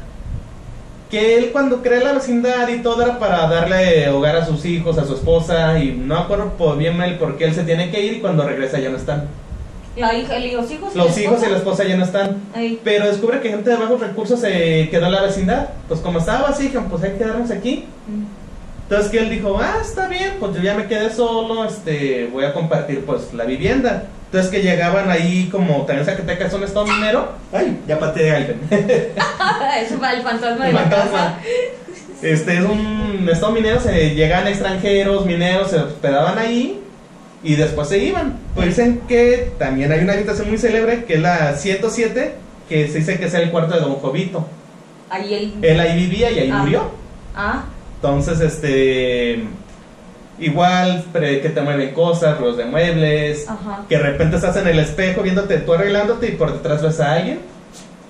Que 1.14 1.38
él 1.38 1.50
cuando 1.52 1.80
crea 1.80 2.02
la 2.02 2.12
vecindad 2.14 2.66
y 2.66 2.83
todo 2.83 3.00
era 3.04 3.21
para 3.21 3.47
darle 3.47 4.09
hogar 4.09 4.35
a 4.35 4.44
sus 4.44 4.64
hijos, 4.64 4.99
a 4.99 5.04
su 5.04 5.14
esposa, 5.14 5.78
y 5.78 5.92
no 5.92 6.18
acuerdo 6.18 6.75
bien 6.75 7.00
el 7.00 7.18
por 7.18 7.37
qué 7.37 7.44
él 7.44 7.54
se 7.54 7.62
tiene 7.62 7.92
que 7.92 8.04
ir 8.04 8.14
y 8.14 8.21
cuando 8.21 8.42
regresa 8.42 8.80
ya 8.80 8.88
no 8.90 8.97
están. 8.97 9.28
La 9.97 10.12
hija, 10.12 10.37
los 10.40 10.68
hijos. 10.73 10.92
Los 10.97 11.16
la 11.16 11.23
hijos 11.23 11.40
y 11.47 11.50
la 11.52 11.59
esposa? 11.59 11.85
ya 11.85 11.97
no 11.97 12.02
están. 12.02 12.38
Ey. 12.56 12.80
Pero 12.83 13.06
descubre 13.06 13.40
que 13.40 13.50
gente 13.50 13.71
de 13.71 13.76
bajos 13.76 14.00
recursos 14.00 14.40
se 14.40 14.88
quedó 14.90 15.06
en 15.06 15.12
la 15.12 15.23
vecindad. 15.23 15.68
Pues 15.87 16.00
como 16.00 16.18
estaba 16.18 16.49
así, 16.49 16.64
dijeron, 16.64 16.88
pues 16.90 17.04
hay 17.04 17.12
que 17.12 17.18
quedarnos 17.18 17.52
aquí. 17.52 17.85
Mm. 18.09 18.25
Entonces 18.83 19.12
que 19.12 19.18
él 19.18 19.30
dijo, 19.30 19.56
ah, 19.62 19.76
está 19.80 20.09
bien, 20.09 20.33
pues 20.40 20.56
yo 20.56 20.62
ya 20.62 20.75
me 20.75 20.88
quedé 20.88 21.12
solo, 21.12 21.64
este, 21.64 22.28
voy 22.33 22.44
a 22.44 22.52
compartir 22.52 23.04
pues 23.06 23.33
la 23.35 23.44
vivienda. 23.44 24.09
Entonces 24.35 24.50
que 24.50 24.67
llegaban 24.67 25.09
ahí 25.12 25.49
como 25.49 25.83
también 25.87 26.05
Zacatecas 26.05 26.49
es 26.49 26.55
un 26.55 26.64
estado 26.64 26.87
minero. 26.88 27.35
Ay, 27.53 27.79
ya 27.87 28.00
pateé 28.00 28.33
a 28.33 28.37
alguien. 28.38 28.61
Eso 28.69 29.95
el 29.95 30.23
fantasma 30.23 30.64
de 30.64 30.71
El 30.71 30.75
la 30.75 30.81
fantasma. 30.83 31.12
casa. 31.12 31.38
Este 32.21 32.57
es 32.59 32.64
un 32.64 33.29
estado 33.33 33.53
minero, 33.53 33.79
se 33.79 34.12
llegan 34.17 34.49
extranjeros, 34.49 35.25
mineros, 35.25 35.71
se 35.71 35.76
hospedaban 35.79 36.37
ahí 36.37 36.81
y 37.45 37.55
después 37.55 37.87
se 37.88 37.99
iban. 37.99 38.37
Pues 38.57 38.67
dicen 38.71 39.03
que 39.07 39.53
también 39.57 39.93
hay 39.93 40.00
una 40.00 40.14
habitación 40.14 40.49
muy 40.49 40.59
célebre 40.59 41.05
que 41.05 41.14
es 41.14 41.21
la 41.21 41.55
107, 41.55 42.35
que 42.69 42.88
se 42.88 42.99
dice 42.99 43.17
que 43.21 43.26
es 43.26 43.35
el 43.35 43.53
cuarto 43.53 43.75
de 43.76 43.83
Don 43.83 43.95
Jovito. 43.95 44.49
Ahí 45.11 45.33
él. 45.33 45.55
Él 45.62 45.79
ahí 45.79 45.97
vivía 45.97 46.33
y 46.33 46.41
ahí 46.41 46.50
Ah. 46.53 46.57
murió. 46.59 46.91
Ah, 47.37 47.64
Entonces, 47.97 48.41
este. 48.41 49.45
Igual 50.38 51.05
pre- 51.12 51.41
que 51.41 51.49
te 51.49 51.61
mueven 51.61 51.95
cosas, 51.95 52.38
ruidos 52.38 52.57
de 52.57 52.64
muebles. 52.64 53.49
ajá. 53.49 53.85
Que 53.88 53.97
de 53.97 54.03
repente 54.03 54.37
estás 54.37 54.57
en 54.57 54.67
el 54.69 54.79
espejo 54.79 55.23
viéndote 55.23 55.59
tú 55.59 55.73
arreglándote 55.75 56.29
y 56.29 56.33
por 56.33 56.53
detrás 56.53 56.83
ves 56.83 56.99
a 57.00 57.12
alguien. 57.14 57.38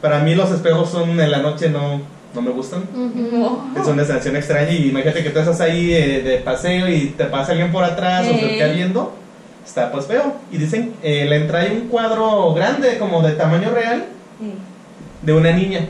Para 0.00 0.20
mí 0.20 0.34
los 0.34 0.50
espejos 0.50 0.90
son 0.90 1.18
en 1.20 1.30
la 1.30 1.38
noche 1.38 1.68
no, 1.68 2.00
no 2.34 2.42
me 2.42 2.50
gustan. 2.50 2.84
No. 2.94 3.70
Es 3.80 3.86
una 3.86 4.04
sensación 4.04 4.36
extraña 4.36 4.70
y 4.70 4.88
imagínate 4.88 5.22
que 5.22 5.30
tú 5.30 5.38
estás 5.38 5.60
ahí 5.60 5.92
eh, 5.94 6.20
de 6.22 6.36
paseo 6.38 6.88
y 6.88 7.06
te 7.16 7.24
pasa 7.26 7.52
alguien 7.52 7.70
por 7.72 7.84
atrás 7.84 8.26
o 8.26 8.30
te 8.34 8.62
Ey. 8.64 8.74
viendo. 8.74 9.14
Está 9.66 9.90
pues 9.92 10.06
feo. 10.06 10.34
Y 10.52 10.58
dicen, 10.58 10.92
eh, 11.02 11.24
le 11.26 11.36
entra 11.36 11.60
ahí 11.60 11.78
un 11.82 11.88
cuadro 11.88 12.52
grande 12.54 12.98
como 12.98 13.22
de 13.22 13.32
tamaño 13.32 13.70
real 13.70 14.04
de 15.22 15.32
una 15.32 15.52
niña. 15.52 15.88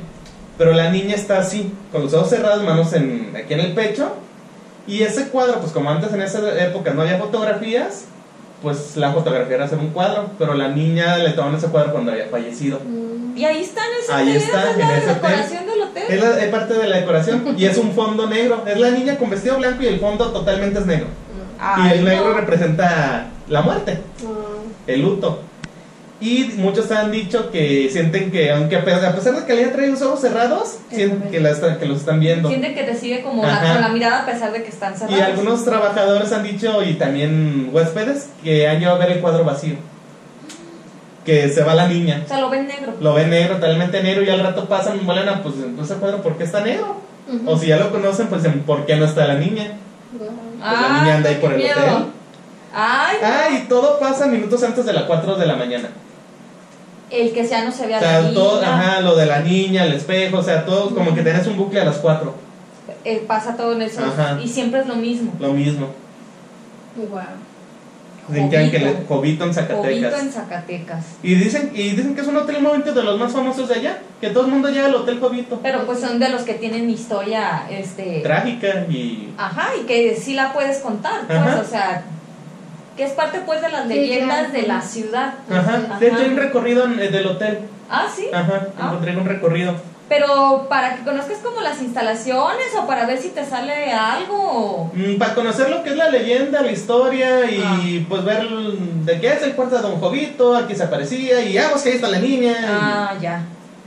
Pero 0.58 0.72
la 0.72 0.90
niña 0.90 1.14
está 1.16 1.38
así, 1.38 1.72
con 1.90 2.02
los 2.02 2.14
ojos 2.14 2.30
cerrados, 2.30 2.62
manos 2.62 2.92
en, 2.92 3.32
aquí 3.36 3.54
en 3.54 3.60
el 3.60 3.72
pecho. 3.72 4.14
Y 4.86 5.02
ese 5.02 5.28
cuadro, 5.28 5.60
pues 5.60 5.72
como 5.72 5.90
antes 5.90 6.12
en 6.12 6.20
esa 6.22 6.40
época 6.64 6.92
no 6.92 7.02
había 7.02 7.18
fotografías, 7.18 8.04
pues 8.62 8.96
la 8.96 9.12
fotografía 9.12 9.56
era 9.56 9.64
hacer 9.64 9.78
un 9.78 9.90
cuadro. 9.90 10.30
Pero 10.38 10.54
la 10.54 10.68
niña 10.68 11.16
le 11.18 11.30
tomaron 11.30 11.56
ese 11.56 11.68
cuadro 11.68 11.92
cuando 11.92 12.12
había 12.12 12.26
fallecido. 12.28 12.80
Mm. 12.84 13.36
Y 13.36 13.44
ahí 13.44 13.62
está 13.62 13.80
en 13.86 13.92
ese 14.02 14.12
Ahí 14.12 14.36
está, 14.36 14.70
en 14.72 14.78
la 14.78 14.96
ese 14.96 15.10
hotel. 15.10 15.14
decoración 15.22 15.66
del 15.66 15.82
hotel. 15.82 16.04
Es, 16.08 16.20
la- 16.22 16.44
es 16.44 16.48
parte 16.50 16.74
de 16.74 16.86
la 16.88 16.96
decoración 16.98 17.54
y 17.58 17.64
es 17.64 17.76
un 17.78 17.92
fondo 17.92 18.26
negro. 18.28 18.62
Es 18.66 18.78
la 18.78 18.90
niña 18.90 19.16
con 19.18 19.30
vestido 19.30 19.56
blanco 19.58 19.82
y 19.82 19.86
el 19.88 19.98
fondo 20.00 20.30
totalmente 20.32 20.78
es 20.80 20.86
negro. 20.86 21.06
y 21.06 21.60
Ay, 21.88 21.98
el 21.98 22.04
negro 22.04 22.28
no. 22.30 22.34
representa 22.34 23.26
la 23.48 23.62
muerte, 23.62 23.94
Mm. 24.22 24.90
el 24.90 25.00
luto. 25.02 25.40
Y 26.24 26.54
muchos 26.56 26.90
han 26.90 27.10
dicho 27.10 27.50
que 27.50 27.90
sienten 27.92 28.30
que, 28.32 28.50
aunque 28.50 28.76
a 28.76 28.84
pe- 28.84 28.94
a 28.94 29.14
pesar 29.14 29.34
de 29.36 29.44
que 29.44 29.52
ella 29.60 29.72
trae 29.72 29.88
los 29.88 30.00
ojos 30.00 30.20
cerrados, 30.20 30.78
sienten 30.90 31.30
que, 31.30 31.38
la 31.38 31.50
están- 31.50 31.78
que 31.78 31.84
los 31.84 31.98
están 32.00 32.18
viendo. 32.18 32.48
Sienten 32.48 32.74
que 32.74 32.82
te 32.84 32.94
sigue 32.96 33.22
como 33.22 33.42
la- 33.44 33.60
con 33.60 33.80
la 33.82 33.88
mirada 33.90 34.22
a 34.22 34.26
pesar 34.26 34.50
de 34.52 34.62
que 34.62 34.70
están 34.70 34.96
cerrados. 34.96 35.18
Y 35.18 35.20
algunos 35.22 35.64
trabajadores 35.66 36.32
han 36.32 36.42
dicho, 36.42 36.82
y 36.82 36.94
también 36.94 37.68
huéspedes, 37.72 38.28
que 38.42 38.66
han 38.66 38.78
llegado 38.78 38.96
a 38.96 38.98
ver 39.00 39.12
el 39.16 39.20
cuadro 39.20 39.44
vacío. 39.44 39.74
Que 41.26 41.48
se 41.48 41.62
va 41.62 41.74
la 41.74 41.88
niña. 41.88 42.22
O 42.24 42.28
sea, 42.28 42.40
lo 42.40 42.50
ven 42.50 42.66
negro. 42.68 42.94
Lo 43.00 43.14
ven 43.14 43.30
negro, 43.30 43.56
totalmente 43.56 44.02
negro, 44.02 44.22
y 44.24 44.30
al 44.30 44.40
rato 44.40 44.66
pasan 44.68 44.96
y 44.96 45.04
vuelan 45.04 45.28
a, 45.28 45.42
pues, 45.42 45.54
ese 45.82 45.94
cuadro, 45.94 46.22
¿por 46.22 46.36
qué 46.38 46.44
está 46.44 46.60
negro? 46.60 46.96
O 47.46 47.58
si 47.58 47.66
ya 47.68 47.76
lo 47.78 47.90
conocen, 47.90 48.26
pues, 48.28 48.42
¿por 48.66 48.84
qué 48.86 48.96
no 48.96 49.04
está 49.06 49.26
la 49.26 49.34
niña? 49.34 49.72
Pues 50.16 50.30
la 50.80 51.00
niña 51.00 51.16
anda 51.16 51.28
ahí 51.30 51.36
por 51.36 51.52
el 51.52 51.58
miedo. 51.58 51.80
hotel. 51.80 52.04
Ay, 52.74 53.16
no. 53.22 53.26
Ah, 53.28 53.44
y 53.52 53.68
todo 53.68 53.98
pasa 53.98 54.26
minutos 54.26 54.62
antes 54.62 54.84
de 54.84 54.92
las 54.92 55.04
4 55.04 55.36
de 55.36 55.46
la 55.46 55.56
mañana. 55.56 55.88
El 57.10 57.32
que 57.32 57.46
ya 57.46 57.64
no 57.64 57.70
se 57.72 57.86
vea 57.86 57.98
O 57.98 58.00
sea, 58.00 58.20
la 58.20 58.32
todo, 58.34 58.60
niña. 58.60 58.74
ajá, 58.74 59.00
lo 59.00 59.14
de 59.16 59.26
la 59.26 59.40
niña, 59.40 59.84
el 59.84 59.92
espejo, 59.94 60.38
o 60.38 60.42
sea, 60.42 60.64
todo 60.64 60.94
como 60.94 61.14
que 61.14 61.22
tenés 61.22 61.46
un 61.46 61.56
bucle 61.56 61.80
a 61.80 61.84
las 61.84 61.96
4. 61.96 62.34
Eh, 63.04 63.24
pasa 63.26 63.56
todo 63.56 63.72
en 63.74 63.82
eso. 63.82 64.02
Ajá. 64.04 64.38
Y 64.42 64.48
siempre 64.48 64.80
es 64.80 64.86
lo 64.86 64.96
mismo. 64.96 65.32
Lo 65.38 65.52
mismo. 65.52 65.88
Guau. 66.96 67.24
Dicen 68.26 68.48
que, 68.70 68.78
le- 68.78 68.88
en 68.88 69.52
Zacatecas. 69.54 69.76
Jovito 69.76 70.16
en 70.16 70.32
Zacatecas. 70.32 71.04
Y 71.22 71.34
dicen, 71.34 71.70
y 71.74 71.90
dicen 71.90 72.14
que 72.14 72.22
es 72.22 72.26
un 72.26 72.36
hotel 72.38 72.62
muy 72.62 72.80
de 72.80 73.02
los 73.02 73.18
más 73.18 73.32
famosos 73.32 73.68
de 73.68 73.74
allá. 73.74 73.98
Que 74.18 74.30
todo 74.30 74.46
el 74.46 74.50
mundo 74.50 74.70
llega 74.70 74.86
al 74.86 74.94
Hotel 74.94 75.20
Jovito. 75.20 75.60
Pero 75.62 75.84
pues 75.84 76.00
son 76.00 76.18
de 76.18 76.30
los 76.30 76.40
que 76.42 76.54
tienen 76.54 76.88
historia, 76.88 77.66
este... 77.70 78.20
Trágica 78.22 78.86
y. 78.88 79.28
Ajá, 79.36 79.68
y 79.78 79.84
que 79.84 80.16
sí 80.16 80.32
la 80.32 80.54
puedes 80.54 80.78
contar, 80.78 81.26
pues, 81.26 81.38
Ajá. 81.38 81.60
o 81.60 81.68
sea, 81.68 82.04
que 82.96 83.04
es 83.04 83.12
parte 83.12 83.40
pues 83.44 83.60
de 83.60 83.68
las 83.70 83.88
Sí, 83.88 83.94
leyendas 83.94 84.52
de 84.52 84.62
la 84.62 84.80
ciudad. 84.80 85.34
Ajá. 85.50 85.96
De 85.98 86.06
hecho, 86.08 86.16
hay 86.18 86.26
un 86.28 86.32
Ajá. 86.34 86.42
recorrido 86.42 86.84
en- 86.84 87.00
eh, 87.00 87.08
del 87.08 87.26
hotel. 87.26 87.58
Ah, 87.90 88.06
sí. 88.14 88.28
Ajá. 88.32 88.68
Ah. 88.78 88.86
Encontré 88.86 89.16
un 89.16 89.24
recorrido. 89.26 89.74
Pero 90.08 90.66
para 90.68 90.96
que 90.96 91.02
conozcas 91.02 91.38
como 91.38 91.62
las 91.62 91.80
instalaciones 91.80 92.66
o 92.78 92.86
para 92.86 93.06
ver 93.06 93.18
si 93.18 93.30
te 93.30 93.44
sale 93.44 93.90
algo. 93.92 94.36
o- 94.36 94.90
Mm, 94.94 95.16
para 95.18 95.34
conocer 95.34 95.70
lo 95.70 95.82
que 95.82 95.90
es 95.90 95.96
la 95.96 96.10
leyenda, 96.10 96.60
la 96.62 96.70
historia 96.70 97.50
y 97.50 97.62
Ah. 97.64 98.06
pues 98.08 98.24
ver 98.24 98.46
de 98.46 99.20
qué 99.20 99.32
es 99.32 99.42
el 99.42 99.54
cuarto 99.54 99.76
de 99.76 99.82
Don 99.82 99.98
Jovito, 100.00 100.56
aquí 100.56 100.74
se 100.74 100.84
aparecía 100.84 101.40
y 101.40 101.56
ah, 101.58 101.68
pues 101.70 101.82
que 101.82 101.88
ahí 101.90 101.94
está 101.96 102.08
la 102.08 102.18
niña. 102.20 102.52
y- 102.52 102.64
Ah, 102.68 103.14
ya. 103.20 103.42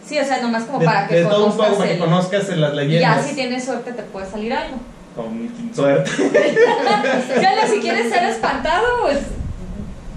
Sí, 0.06 0.18
o 0.20 0.24
sea, 0.26 0.42
nomás 0.42 0.64
como 0.64 0.80
de, 0.80 0.86
para 0.86 1.08
que 1.08 1.16
de 1.16 1.24
todo 1.26 1.46
un 1.46 1.52
conozcas 1.52 1.66
poco 1.68 1.78
para 1.78 1.88
que 1.90 1.94
el- 1.96 2.00
conozcas 2.02 2.50
las 2.58 2.74
Y 2.74 2.76
leyendas. 2.76 3.18
ya 3.18 3.24
si 3.30 3.36
tienes 3.36 3.64
suerte 3.66 3.92
te 3.92 4.04
puede 4.04 4.30
salir 4.30 4.54
algo. 4.54 4.78
Con 5.18 5.74
suerte. 5.74 6.12
si 7.70 7.80
quieres 7.80 8.14
ser 8.14 8.24
espantado, 8.26 8.86
pues 9.02 9.18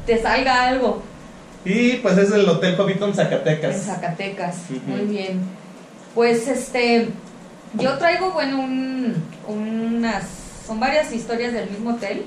te 0.06 0.20
salga 0.20 0.68
algo 0.68 1.02
Y 1.64 1.94
pues 1.94 2.18
es 2.18 2.30
el 2.30 2.46
Hotel 2.46 2.76
Jovito 2.76 3.06
en 3.06 3.10
en 3.10 3.16
Zacatecas. 3.16 3.82
Zacatecas. 3.82 4.56
Muy 4.86 5.06
bien. 5.06 5.40
Pues 6.14 6.46
este, 6.48 7.08
yo 7.78 7.96
traigo, 7.96 8.32
bueno, 8.32 8.60
un, 8.60 9.14
unas, 9.48 10.24
son 10.66 10.78
varias 10.78 11.10
historias 11.12 11.54
del 11.54 11.70
mismo 11.70 11.92
hotel. 11.92 12.24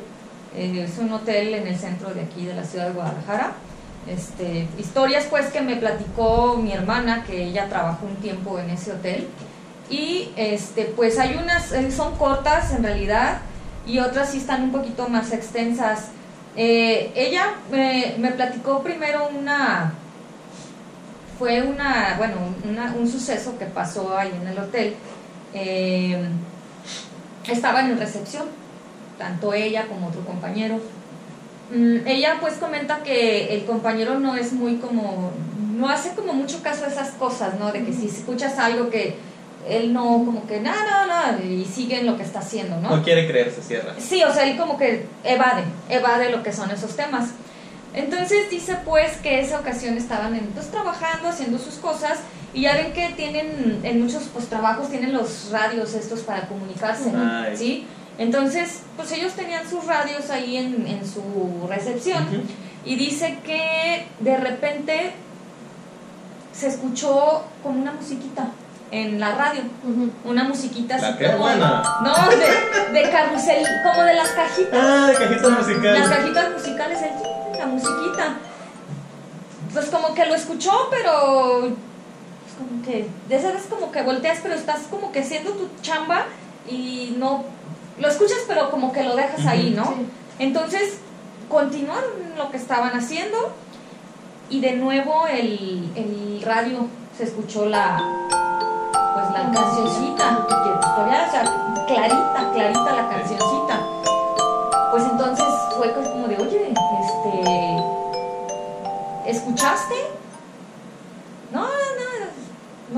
Eh, 0.56 0.88
es 0.88 0.98
un 0.98 1.14
hotel 1.14 1.54
en 1.54 1.68
el 1.68 1.78
centro 1.78 2.12
de 2.12 2.22
aquí 2.22 2.46
de 2.46 2.56
la 2.56 2.64
ciudad 2.64 2.88
de 2.88 2.94
Guadalajara. 2.94 3.54
Este, 4.08 4.68
historias 4.80 5.26
pues 5.30 5.46
que 5.48 5.62
me 5.62 5.76
platicó 5.76 6.58
mi 6.58 6.74
hermana, 6.74 7.24
que 7.24 7.46
ella 7.46 7.70
trabajó 7.70 8.08
un 8.08 8.16
tiempo 8.16 8.58
en 8.58 8.72
ese 8.72 8.94
hotel. 8.94 9.28
Y 9.94 10.32
este, 10.38 10.86
pues 10.86 11.20
hay 11.20 11.36
unas, 11.42 11.72
eh, 11.72 11.92
son 11.92 12.16
cortas 12.16 12.72
en 12.74 12.82
realidad, 12.84 13.42
y 13.86 14.00
otras 14.00 14.32
sí 14.32 14.40
están 14.40 14.64
un 14.64 14.72
poquito 14.72 15.08
más 15.08 15.32
extensas. 15.32 16.08
Eh, 16.56 17.12
ella 17.16 17.54
me, 17.72 18.16
me 18.18 18.32
platicó 18.32 18.82
primero 18.82 19.30
una, 19.38 19.94
fue 21.38 21.62
una, 21.62 22.16
bueno, 22.18 22.36
una- 22.68 22.96
un 23.00 23.08
suceso 23.08 23.58
que 23.60 23.66
pasó 23.66 24.18
ahí 24.18 24.32
en 24.42 24.48
el 24.48 24.58
hotel. 24.58 24.96
Eh, 25.54 26.28
estaban 27.48 27.92
en 27.92 28.00
recepción, 28.00 28.46
tanto 29.20 29.54
ella 29.54 29.86
como 29.88 30.08
otro 30.08 30.26
compañero. 30.26 30.80
Mm, 31.72 32.08
ella 32.08 32.38
pues 32.42 32.56
comenta 32.56 33.04
que 33.04 33.54
el 33.56 33.66
compañero 33.66 34.18
no 34.20 34.36
es 34.36 34.54
muy 34.54 34.78
como, 34.78 35.32
no 35.76 35.88
hace 35.90 36.16
como 36.16 36.34
mucho 36.34 36.64
caso 36.64 36.86
a 36.86 36.88
esas 36.88 37.10
cosas, 37.12 37.60
¿no? 37.60 37.72
De 37.72 37.84
que 37.84 37.94
si 37.94 38.08
escuchas 38.08 38.58
algo 38.58 38.90
que 38.90 39.18
él 39.68 39.94
no, 39.94 40.04
como 40.04 40.46
que 40.48 40.60
nada, 40.60 40.84
nada, 40.84 41.06
nada, 41.06 41.44
y 41.44 41.66
sigue 41.66 42.00
en 42.00 42.06
lo 42.06 42.18
que 42.18 42.24
está 42.24 42.40
haciendo, 42.40 42.80
¿no? 42.80 42.98
No 42.98 43.04
quiere 43.04 43.28
creer, 43.28 43.52
se 43.52 43.62
cierra. 43.62 43.94
Sí, 43.98 44.24
o 44.24 44.34
sea, 44.34 44.46
él 44.46 44.58
como 44.58 44.78
que 44.78 45.06
evade, 45.24 45.64
evade 45.90 46.30
lo 46.30 46.44
que 46.44 46.52
son 46.52 46.70
esos 46.72 46.96
temas. 46.96 47.30
Entonces 47.94 48.50
dice 48.50 48.78
pues 48.84 49.18
que 49.18 49.40
esa 49.40 49.60
ocasión 49.60 49.96
estaban 49.98 50.36
en, 50.36 50.48
pues, 50.48 50.70
trabajando, 50.72 51.30
haciendo 51.30 51.60
sus 51.60 51.76
cosas 51.76 52.20
y 52.54 52.62
ya 52.62 52.74
ven 52.74 52.92
que 52.94 53.10
tienen, 53.16 53.80
en 53.84 54.02
muchos 54.02 54.24
pues, 54.34 54.48
trabajos 54.48 54.90
tienen 54.90 55.14
los 55.14 55.50
radios 55.52 55.94
estos 55.94 56.22
para 56.22 56.48
comunicarse, 56.48 57.12
Ay. 57.16 57.56
¿sí? 57.56 57.88
Entonces, 58.18 58.82
pues 58.96 59.12
ellos 59.12 59.34
tenían 59.34 59.68
sus 59.68 59.86
radios 59.86 60.30
ahí 60.30 60.58
en, 60.58 60.86
en 60.88 61.08
su 61.08 61.68
recepción 61.68 62.26
y 62.86 62.96
dice 62.96 63.38
que 63.44 64.06
de 64.20 64.38
repente 64.38 65.14
se 66.52 66.68
escuchó 66.68 67.44
como 67.64 67.80
una 67.80 67.92
musiquita 67.92 68.50
en 68.94 69.20
la 69.20 69.34
radio. 69.36 69.62
Una 70.24 70.44
musiquita 70.44 70.96
así 70.96 71.14
como 71.24 71.38
buena. 71.40 71.84
no 72.04 72.14
de, 72.30 73.00
de 73.02 73.10
carrusel 73.10 73.66
como 73.84 74.04
de 74.04 74.14
las 74.14 74.30
cajitas. 74.30 74.80
Ah, 74.82 75.08
de 75.08 75.14
cajitas 75.16 75.50
las 75.50 75.60
musicales. 75.68 76.10
cajitas 76.10 76.52
musicales 76.54 77.00
el 77.02 77.60
la 77.60 77.66
musiquita. 77.66 78.36
Pues 79.74 79.86
como 79.88 80.14
que 80.14 80.26
lo 80.28 80.36
escuchó 80.36 80.72
pero 80.92 81.62
pues 81.62 82.56
como 82.60 82.84
que 82.84 83.08
de 83.28 83.36
esa 83.36 83.52
vez 83.52 83.64
como 83.68 83.92
que 83.92 84.04
volteas 84.04 84.40
pero 84.44 84.54
estás 84.54 84.82
como 84.92 85.12
que 85.12 85.22
haciendo 85.22 85.52
tu 85.54 85.68
chamba 85.82 86.26
y 86.70 87.16
no 87.18 87.44
lo 88.00 88.08
escuchas 88.08 88.38
pero 88.48 88.70
como 88.70 88.94
que 88.94 89.04
lo 89.04 89.16
dejas 89.16 89.46
ahí 89.48 89.72
no 89.76 89.86
Sí. 89.86 90.06
entonces 90.40 91.00
continuaron 91.50 92.12
lo 92.38 92.52
que 92.52 92.58
estaban 92.58 92.92
haciendo 92.96 93.52
y 94.52 94.60
de 94.62 94.74
nuevo 94.74 95.26
el, 95.28 95.90
el 95.96 96.42
radio 96.46 96.86
se 97.18 97.24
escuchó 97.24 97.66
la 97.66 97.98
pues 99.14 99.30
la 99.32 99.52
cancioncita 99.52 100.46
que 100.48 100.54
todavía 100.80 101.26
o 101.28 101.32
sea 101.32 101.44
clarita 101.88 102.52
clarita 102.54 102.94
la 102.94 103.10
cancioncita 103.10 103.80
pues 104.92 105.04
entonces 105.04 105.46
fue 105.78 105.92
como 105.94 106.28
de 106.28 106.38
oye 106.38 106.74
este 106.74 107.78
escuchaste 109.26 109.96
no 111.52 111.62
no 111.62 111.68
no 111.68 111.74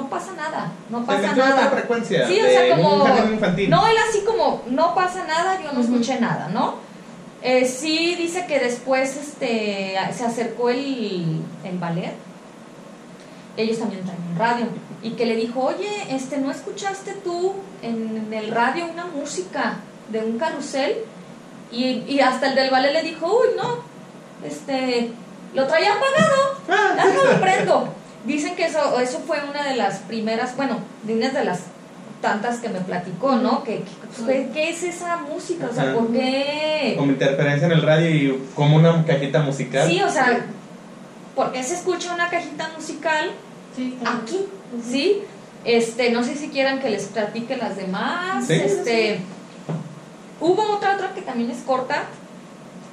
no 0.04 0.10
pasa 0.10 0.32
nada 0.34 0.72
no 0.90 1.00
Se 1.02 1.06
pasa 1.06 1.32
en 1.32 1.38
nada 1.38 1.70
frecuencia. 1.70 2.28
Sí, 2.28 2.40
o 2.40 2.46
sea, 2.46 2.76
como. 2.76 3.08
Infantil. 3.32 3.70
No, 3.70 3.88
él 3.88 3.96
así 4.10 4.24
como, 4.26 4.62
no 4.68 4.94
pasa 4.94 5.24
nada, 5.26 5.58
yo 5.62 5.72
no 5.72 5.80
Ujú. 5.80 5.94
escuché 5.96 6.20
nada, 6.20 6.50
¿no? 6.50 6.76
Eh, 7.42 7.66
sí 7.66 8.16
dice 8.16 8.46
que 8.46 8.60
después 8.60 9.16
este, 9.18 9.96
se 10.14 10.26
acercó 10.26 10.70
el, 10.70 11.42
el 11.64 11.78
ballet. 11.80 12.14
Ellos 13.58 13.80
también 13.80 14.04
traen 14.04 14.20
un 14.32 14.38
radio. 14.38 14.66
Y 15.02 15.12
que 15.12 15.26
le 15.26 15.36
dijo, 15.36 15.62
oye, 15.62 15.88
este, 16.10 16.38
¿no 16.38 16.52
escuchaste 16.52 17.14
tú 17.24 17.54
en 17.82 18.28
el 18.34 18.52
radio 18.52 18.86
una 18.92 19.06
música 19.06 19.78
de 20.10 20.20
un 20.20 20.38
carrusel? 20.40 20.96
Y, 21.72 22.04
y 22.08 22.20
hasta 22.22 22.48
el 22.50 22.56
del 22.56 22.70
ballet 22.72 22.94
le 22.94 23.04
dijo, 23.04 23.28
uy, 23.28 23.50
no, 23.56 23.78
este, 24.46 25.12
lo 25.54 25.68
traía 25.68 25.94
apagado. 25.94 26.60
Ah, 26.70 26.96
Déjalo 26.96 27.42
prendo. 27.42 27.88
Dicen 28.26 28.56
que 28.56 28.66
eso, 28.66 29.00
eso 29.00 29.20
fue 29.28 29.38
una 29.48 29.64
de 29.64 29.76
las 29.76 30.00
primeras, 30.00 30.56
bueno, 30.58 30.80
de 31.04 31.16
unas 31.16 31.34
de 31.34 31.44
las 31.46 31.62
tantas 32.22 32.60
que 32.60 32.70
me 32.70 32.80
platicó, 32.80 33.36
¿no? 33.36 33.64
Que, 33.64 33.78
que- 33.78 33.84
pues, 34.08 34.28
¿qué, 34.28 34.50
qué 34.54 34.70
es 34.70 34.82
esa 34.84 35.18
música? 35.18 35.68
O 35.70 35.74
sea, 35.74 35.84
Ajá. 35.84 35.94
¿por 35.94 36.12
qué? 36.12 36.96
Como 36.98 37.12
interferencia 37.12 37.68
en 37.68 37.72
el 37.74 37.82
radio 37.84 38.10
y 38.10 38.44
como 38.56 38.78
una 38.78 39.06
cajita 39.06 39.42
musical. 39.42 39.88
Sí, 39.88 40.02
o 40.02 40.10
sea, 40.10 40.46
¿por 41.36 41.52
qué 41.52 41.64
se 41.64 41.76
escucha 41.76 42.14
una 42.14 42.30
cajita 42.30 42.70
musical 42.76 43.32
Sí, 43.76 43.98
aquí? 44.06 44.46
¿Sí? 44.90 45.22
Este, 45.66 46.12
no 46.12 46.24
sé 46.24 46.36
si 46.36 46.50
quieran 46.50 46.80
que 46.80 46.90
les 46.90 47.06
platique 47.06 47.58
las 47.58 47.76
demás. 47.76 48.46
Sí. 48.46 48.54
Este, 48.54 49.20
hubo 50.40 50.76
otra, 50.76 50.96
otra 50.96 51.14
que 51.14 51.22
también 51.22 51.52
es 51.52 51.60
corta. 51.60 52.04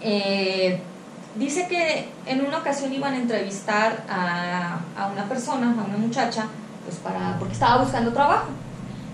Eh, 0.00 0.80
dice 1.36 1.68
que 1.68 2.08
en 2.26 2.44
una 2.44 2.58
ocasión 2.58 2.92
iban 2.92 3.14
a 3.14 3.18
entrevistar 3.18 4.04
a, 4.08 4.80
a 4.98 5.06
una 5.06 5.28
persona, 5.28 5.68
a 5.70 5.84
una 5.84 5.98
muchacha, 5.98 6.46
pues 6.84 6.96
para, 6.96 7.38
porque 7.38 7.54
estaba 7.54 7.82
buscando 7.82 8.12
trabajo. 8.12 8.48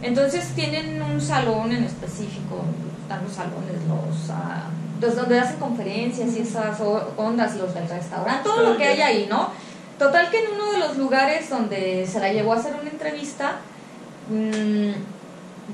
Entonces 0.02 0.48
tienen 0.54 1.02
un 1.02 1.20
salón 1.20 1.72
en 1.72 1.84
específico, 1.84 2.64
están 3.02 3.24
los 3.24 3.32
salones, 3.32 3.74
los, 3.88 4.30
ah, 4.30 4.68
los 5.00 5.16
donde 5.16 5.38
hacen 5.38 5.58
conferencias 5.58 6.36
y 6.36 6.40
esas 6.40 6.80
ondas, 7.16 7.56
los 7.56 7.74
del 7.74 7.88
restaurante, 7.88 8.42
todo 8.44 8.62
lo 8.62 8.76
que 8.76 8.84
hay 8.84 9.00
ahí, 9.00 9.26
¿no? 9.28 9.50
Total 9.98 10.30
que 10.30 10.44
en 10.44 10.52
uno 10.52 10.72
de 10.72 10.78
los 10.78 10.96
lugares 10.96 11.50
donde 11.50 12.06
se 12.06 12.20
la 12.20 12.32
llevó 12.32 12.52
a 12.52 12.56
hacer 12.56 12.74
una 12.80 12.90
entrevista, 12.90 13.56
mm, 14.28 14.92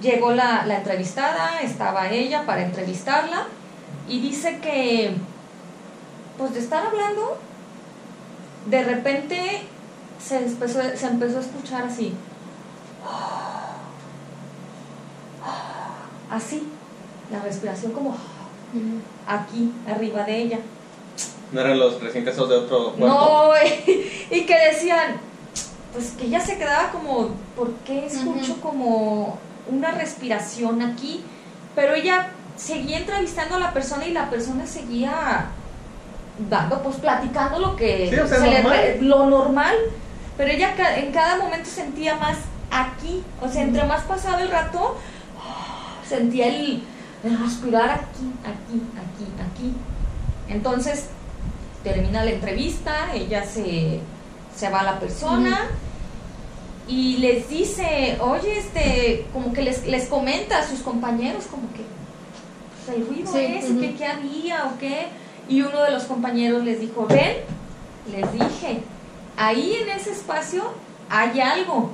llegó 0.01 0.33
la, 0.33 0.67
la 0.67 0.79
entrevistada, 0.79 1.61
estaba 1.63 2.09
ella 2.09 2.45
para 2.47 2.63
entrevistarla 2.63 3.47
y 4.09 4.21
dice 4.21 4.59
que, 4.61 5.15
pues 6.37 6.55
de 6.55 6.61
estar 6.61 6.87
hablando, 6.87 7.39
de 8.67 8.83
repente 8.83 9.63
se 10.23 10.39
empezó, 10.39 10.81
se 10.95 11.07
empezó 11.07 11.39
a 11.39 11.41
escuchar 11.41 11.85
así. 11.85 12.15
Así, 16.31 16.67
la 17.31 17.41
respiración 17.41 17.93
como 17.93 18.17
aquí, 19.27 19.73
arriba 19.89 20.25
de 20.25 20.37
ella. 20.39 20.59
No 21.53 21.61
eran 21.61 21.79
los 21.79 22.01
recién 22.03 22.25
casados 22.25 22.49
de 22.49 22.57
otro 22.57 22.93
cuarto. 22.95 23.07
No, 23.07 23.51
y 24.31 24.41
que 24.47 24.59
decían, 24.71 25.17
pues 25.93 26.11
que 26.13 26.25
ella 26.27 26.41
se 26.41 26.59
quedaba 26.59 26.91
como, 26.91 27.29
¿por 27.57 27.73
qué 27.87 28.07
escucho 28.07 28.61
como 28.61 29.39
una 29.71 29.93
respiración 29.93 30.83
aquí? 30.83 31.23
Pero 31.75 31.95
ella 31.95 32.31
seguía 32.57 32.99
entrevistando 32.99 33.57
a 33.57 33.59
la 33.61 33.73
persona 33.73 34.07
y 34.07 34.13
la 34.13 34.31
persona 34.31 34.67
seguía 34.67 35.47
dando, 36.51 36.83
pues 36.83 36.97
platicando 36.97 37.59
lo 37.61 37.77
que 37.77 38.09
Sí, 38.11 38.17
o 38.17 38.27
sea, 38.27 38.39
se 38.39 38.47
le 38.51 38.55
normal. 38.63 38.73
re- 38.79 38.99
lo 39.03 39.27
normal, 39.27 39.75
pero 40.37 40.51
ella 40.51 40.75
en 40.97 41.13
cada 41.13 41.37
momento 41.37 41.69
sentía 41.71 42.17
más 42.17 42.39
aquí, 42.73 43.23
o 43.41 43.49
sea, 43.49 43.63
entre 43.63 43.85
más 43.85 44.03
pasaba 44.03 44.41
el 44.43 44.51
rato, 44.51 44.97
sentía 46.09 46.49
el, 46.49 46.83
el 47.25 47.39
respirar 47.39 47.91
aquí, 47.91 48.33
aquí, 48.43 48.83
aquí, 48.97 49.27
aquí. 49.51 49.73
Entonces, 50.49 51.09
termina 51.83 52.25
la 52.25 52.33
entrevista, 52.33 53.15
ella 53.15 53.45
se, 53.45 54.01
se 54.55 54.71
va 54.71 54.81
a 54.81 54.85
la 54.85 55.01
persona 55.01 55.71
y 56.87 57.17
les 57.19 57.49
dice, 57.49 58.19
oye, 58.21 58.59
este, 58.59 59.27
como 59.33 59.53
que 59.53 59.63
les, 59.63 59.87
les 59.87 60.07
comenta 60.07 60.59
a 60.59 60.69
sus 60.69 60.81
compañeros, 60.81 61.45
como 61.51 61.73
que 61.73 61.83
pues, 62.85 62.97
el 62.97 63.07
ruido 63.07 63.33
Sí, 63.33 63.79
que 63.81 63.95
qué 63.95 64.07
había 64.07 64.67
o 64.67 64.79
qué. 64.79 65.07
Y 65.49 65.63
uno 65.63 65.83
de 65.83 65.91
los 65.91 66.05
compañeros 66.05 66.65
les 66.65 66.81
dijo, 66.81 67.07
ven, 67.07 67.37
les 68.11 68.33
dije, 68.33 68.83
ahí 69.37 69.77
en 69.83 69.89
ese 69.91 70.13
espacio 70.13 70.73
hay 71.09 71.41
algo. 71.41 71.91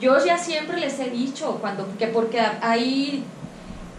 Yo 0.00 0.24
ya 0.24 0.38
siempre 0.38 0.78
les 0.78 0.98
he 1.00 1.10
dicho, 1.10 1.58
cuando, 1.60 1.88
que 1.98 2.06
porque 2.06 2.40
ahí 2.60 3.24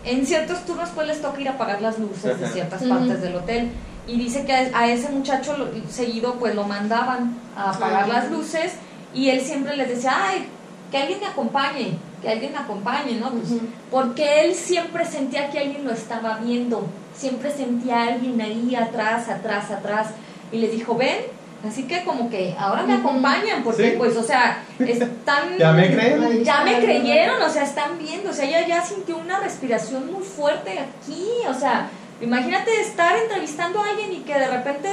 en 0.06 0.26
ciertos 0.26 0.66
turnos 0.66 0.90
pues 0.96 1.08
les 1.08 1.22
toca 1.22 1.40
ir 1.42 1.48
a 1.50 1.52
apagar 1.54 1.82
las 1.82 2.00
luces 2.00 2.40
de 2.40 2.48
ciertas 2.48 2.82
partes 2.84 3.22
del 3.22 3.36
hotel. 3.36 3.70
Y 4.08 4.18
dice 4.18 4.44
que 4.46 4.54
a 4.54 4.88
ese 4.88 5.10
muchacho 5.10 5.56
lo- 5.58 5.70
seguido 5.90 6.36
pues 6.36 6.56
lo 6.56 6.64
mandaban 6.64 7.36
a 7.56 7.72
apagar 7.72 8.08
las 8.08 8.32
luces 8.32 8.74
y 9.14 9.30
él 9.30 9.42
siempre 9.42 9.76
les 9.78 9.90
decía, 9.90 10.14
ay, 10.16 10.48
que 10.90 10.98
alguien 10.98 11.20
me 11.20 11.28
acompañe, 11.28 11.98
que 12.22 12.30
alguien 12.30 12.52
me 12.54 12.58
acompañe, 12.58 13.18
¿no? 13.20 13.30
Pues, 13.30 13.50
porque 13.92 14.46
él 14.46 14.56
siempre 14.56 15.06
sentía 15.06 15.52
que 15.52 15.60
alguien 15.60 15.86
lo 15.86 15.92
estaba 15.92 16.38
viendo, 16.38 16.88
siempre 17.16 17.52
sentía 17.52 17.98
a 18.00 18.08
alguien 18.14 18.42
ahí 18.42 18.76
atrás, 18.76 19.30
atrás, 19.30 19.70
atrás, 19.70 20.08
y 20.52 20.58
les 20.58 20.72
dijo, 20.72 20.96
ven, 20.96 21.18
así 21.68 21.84
que 21.84 22.04
como 22.04 22.30
que 22.30 22.56
ahora 22.58 22.84
me 22.84 22.94
acompañan, 22.94 23.64
porque 23.64 23.92
Sí. 23.92 23.96
pues, 23.98 24.16
o 24.18 24.24
sea, 24.24 24.64
están... 24.80 25.58
¿Ya 25.58 25.72
me 25.74 25.94
creen? 25.94 26.44
Ya 26.44 26.62
me 26.64 26.80
creyeron, 26.80 27.42
o 27.42 27.50
sea, 27.50 27.64
están 27.64 27.98
viendo, 27.98 28.30
o 28.30 28.34
sea, 28.34 28.46
ella 28.46 28.66
ya 28.68 28.82
sintió 28.84 29.18
una 29.18 29.40
respiración 29.40 30.12
muy 30.12 30.24
fuerte 30.24 30.80
aquí, 30.80 31.26
o 31.48 31.54
sea, 31.54 31.90
imagínate 32.22 32.80
estar 32.82 33.16
entrevistando 33.18 33.82
a 33.82 33.90
alguien 33.90 34.12
y 34.14 34.18
que 34.20 34.34
de 34.34 34.48
repente 34.48 34.90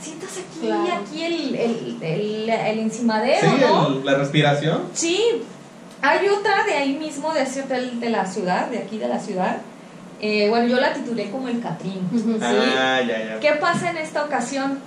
sientas 0.00 0.30
aquí, 0.32 0.66
Claro. 0.66 0.84
aquí 1.02 1.24
el, 1.24 1.54
el, 1.54 1.98
el, 2.02 2.48
el 2.50 2.78
encimadero, 2.78 3.40
Sí, 3.48 3.56
¿no? 3.60 3.86
el- 3.88 4.04
la 4.04 4.14
respiración. 4.14 4.82
Sí, 4.92 5.42
hay 6.02 6.28
otra 6.28 6.64
de 6.64 6.74
ahí 6.74 6.94
mismo, 6.94 7.32
de 7.32 7.42
ese 7.42 7.62
hotel 7.62 7.98
de 8.00 8.10
la 8.10 8.26
ciudad, 8.26 8.66
de 8.68 8.78
aquí 8.78 8.98
de 8.98 9.08
la 9.08 9.18
ciudad. 9.18 9.56
Eh, 10.20 10.48
bueno, 10.48 10.66
yo 10.66 10.78
la 10.80 10.92
titulé 10.94 11.30
como 11.30 11.48
el 11.48 11.60
Catrín. 11.60 12.08
¿sí? 12.12 12.38
Ah, 12.42 13.00
ya, 13.06 13.24
ya. 13.24 13.40
¿Qué 13.40 13.52
pasa 13.60 13.90
en 13.90 13.96
esta 13.98 14.24
ocasión? 14.24 14.78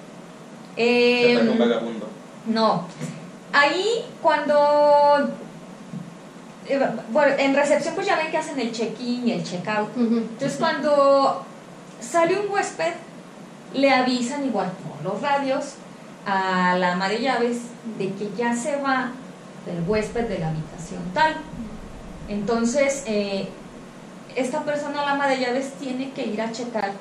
Eh, 0.82 1.56
vagabundo. 1.58 2.08
no. 2.46 2.86
Ahí 3.52 4.06
cuando... 4.22 5.30
eh, 6.68 6.80
bueno, 7.12 7.36
en 7.38 7.54
recepción 7.54 7.96
pues 7.96 8.08
ya 8.08 8.16
ven 8.16 8.32
que 8.32 8.38
hacen 8.38 8.60
el 8.60 8.72
check-in 8.72 9.28
y 9.28 9.34
el 9.34 9.44
check-out. 9.44 9.90
Entonces 9.98 10.58
cuando 10.58 11.44
sale 12.00 12.40
un 12.40 12.50
huésped, 12.50 12.94
le 13.74 13.92
avisan 13.92 14.46
igual 14.46 14.72
por 14.72 15.12
los 15.12 15.22
radios 15.22 15.74
a 16.26 16.78
la 16.78 16.94
ama 16.94 17.10
de 17.10 17.22
llaves 17.22 17.58
de 17.98 18.14
que 18.14 18.32
ya 18.38 18.56
se 18.56 18.78
va 18.78 19.12
el 19.68 19.88
huésped 19.88 20.28
de 20.28 20.40
la 20.40 20.50
habitación 20.50 21.02
tal. 21.14 21.36
Entonces, 22.28 23.04
eh, 23.08 23.50
esta 24.36 24.64
persona, 24.64 25.04
la 25.04 25.12
ama 25.12 25.28
de 25.28 25.40
llaves, 25.40 25.74
tiene 25.80 26.12
que 26.12 26.26
ir 26.26 26.42
a 26.42 26.52
checar 26.52 26.92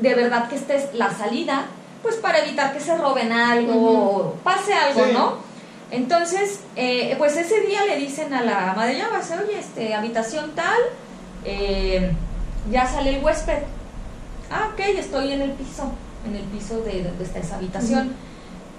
de 0.00 0.14
verdad 0.14 0.48
que 0.48 0.56
esta 0.56 0.74
es 0.74 0.94
la 0.94 1.10
salida, 1.10 1.66
pues 2.02 2.16
para 2.16 2.38
evitar 2.38 2.72
que 2.72 2.80
se 2.80 2.96
roben 2.96 3.32
algo 3.32 3.74
o 3.74 4.34
pase 4.44 4.72
algo, 4.74 5.04
Sí. 5.04 5.10
¿no? 5.12 5.34
Entonces, 5.90 6.60
eh, 6.76 7.14
pues 7.18 7.36
ese 7.36 7.60
día 7.62 7.84
le 7.84 7.96
dicen 7.96 8.32
a 8.32 8.42
la 8.42 8.70
ama 8.72 8.86
de 8.86 8.96
llaves, 8.98 9.30
oye, 9.32 9.58
este, 9.58 9.92
habitación 9.94 10.52
tal, 10.54 10.78
eh, 11.44 12.12
ya 12.70 12.86
sale 12.86 13.16
el 13.16 13.24
huésped. 13.24 13.58
Ah, 14.50 14.70
ok, 14.72 14.80
estoy 14.98 15.32
en 15.32 15.42
el 15.42 15.50
piso, 15.52 15.90
en 16.26 16.36
el 16.36 16.42
piso 16.44 16.80
de 16.82 17.02
donde 17.04 17.24
está 17.24 17.40
esa 17.40 17.56
habitación. 17.56 18.14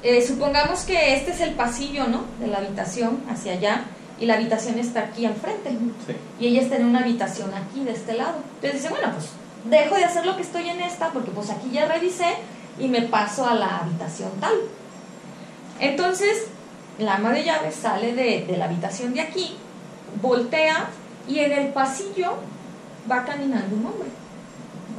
Eh, 0.03 0.25
supongamos 0.25 0.81
que 0.81 1.15
este 1.15 1.31
es 1.31 1.41
el 1.41 1.51
pasillo, 1.53 2.07
¿no? 2.07 2.23
De 2.39 2.47
la 2.47 2.57
habitación 2.60 3.21
hacia 3.29 3.53
allá 3.53 3.84
y 4.19 4.25
la 4.25 4.36
habitación 4.36 4.79
está 4.79 5.01
aquí 5.01 5.25
al 5.25 5.36
frente 5.36 5.69
Sí. 6.07 6.15
y 6.39 6.47
ella 6.47 6.62
está 6.62 6.77
en 6.77 6.86
una 6.86 6.99
habitación 6.99 7.51
aquí 7.53 7.84
de 7.84 7.91
este 7.91 8.13
lado. 8.13 8.36
Entonces 8.55 8.81
dice, 8.81 8.89
bueno, 8.93 9.12
pues 9.13 9.29
dejo 9.65 9.95
de 9.95 10.05
hacer 10.05 10.25
lo 10.25 10.36
que 10.36 10.41
estoy 10.43 10.69
en 10.69 10.81
esta 10.81 11.10
porque 11.12 11.31
pues 11.31 11.49
aquí 11.49 11.69
ya 11.71 11.86
revisé 11.88 12.25
y 12.79 12.88
me 12.88 13.01
paso 13.03 13.47
a 13.47 13.55
la 13.55 13.79
habitación 13.79 14.31
tal. 14.39 14.53
Entonces, 15.79 16.47
la 16.97 17.15
ama 17.15 17.31
de 17.31 17.43
llaves 17.43 17.75
sale 17.75 18.13
de, 18.13 18.45
de 18.45 18.57
la 18.57 18.65
habitación 18.65 19.13
de 19.13 19.21
aquí, 19.21 19.57
voltea 20.21 20.89
y 21.27 21.39
en 21.39 21.51
el 21.51 21.73
pasillo 21.73 22.34
va 23.10 23.25
caminando 23.25 23.75
un 23.75 23.86
hombre. 23.86 24.10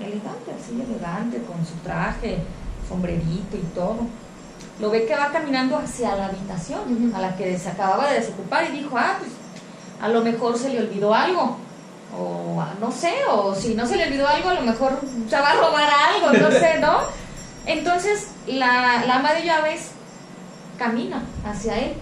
Elegante, 0.00 0.52
así 0.58 0.80
elegante, 0.80 1.42
con 1.42 1.64
su 1.64 1.74
traje, 1.85 2.38
sombrerito 2.88 3.56
y 3.56 3.74
todo. 3.74 3.98
Lo 4.80 4.90
ve 4.90 5.06
que 5.06 5.14
va 5.14 5.30
caminando 5.30 5.76
hacia 5.76 6.16
la 6.16 6.26
habitación 6.26 7.12
a 7.14 7.20
la 7.20 7.37
que 7.37 7.56
se 7.58 7.68
acababa 7.68 8.08
de 8.08 8.20
desocupar 8.20 8.64
y 8.64 8.78
dijo, 8.78 8.96
ah, 8.96 9.16
pues 9.18 9.30
a 10.00 10.08
lo 10.08 10.22
mejor 10.22 10.58
se 10.58 10.70
le 10.70 10.80
olvidó 10.80 11.14
algo. 11.14 11.56
O 12.18 12.61
ah, 12.61 12.74
no 12.80 12.90
sé, 12.90 13.12
o 13.30 13.54
si 13.54 13.74
no 13.74 13.87
se 13.87 13.96
le 13.96 14.06
olvidó 14.06 14.26
algo, 14.26 14.50
a 14.50 14.54
lo 14.54 14.62
mejor 14.62 14.98
se 15.28 15.40
va 15.40 15.50
a 15.50 15.54
robar 15.54 15.88
algo, 16.14 16.38
no 16.38 16.50
sé, 16.50 16.78
¿no? 16.80 16.98
Entonces 17.66 18.29
la, 18.46 19.05
la 19.07 19.16
ama 19.16 19.35
de 19.35 19.44
llaves 19.44 19.90
camina 20.79 21.22
hacia 21.44 21.79
él. 21.79 21.94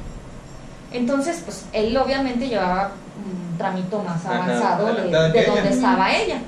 Entonces, 0.92 1.42
pues 1.44 1.66
él 1.73 1.96
obviamente 1.96 2.49
llevaba 2.49 2.92
un 3.25 3.59
tramito 3.59 4.03
más 4.03 4.25
Ajá, 4.25 4.42
avanzado 4.44 4.87
de, 4.94 5.03
donde 5.03 5.68
estaba 5.68 6.12
ella. 6.12 6.38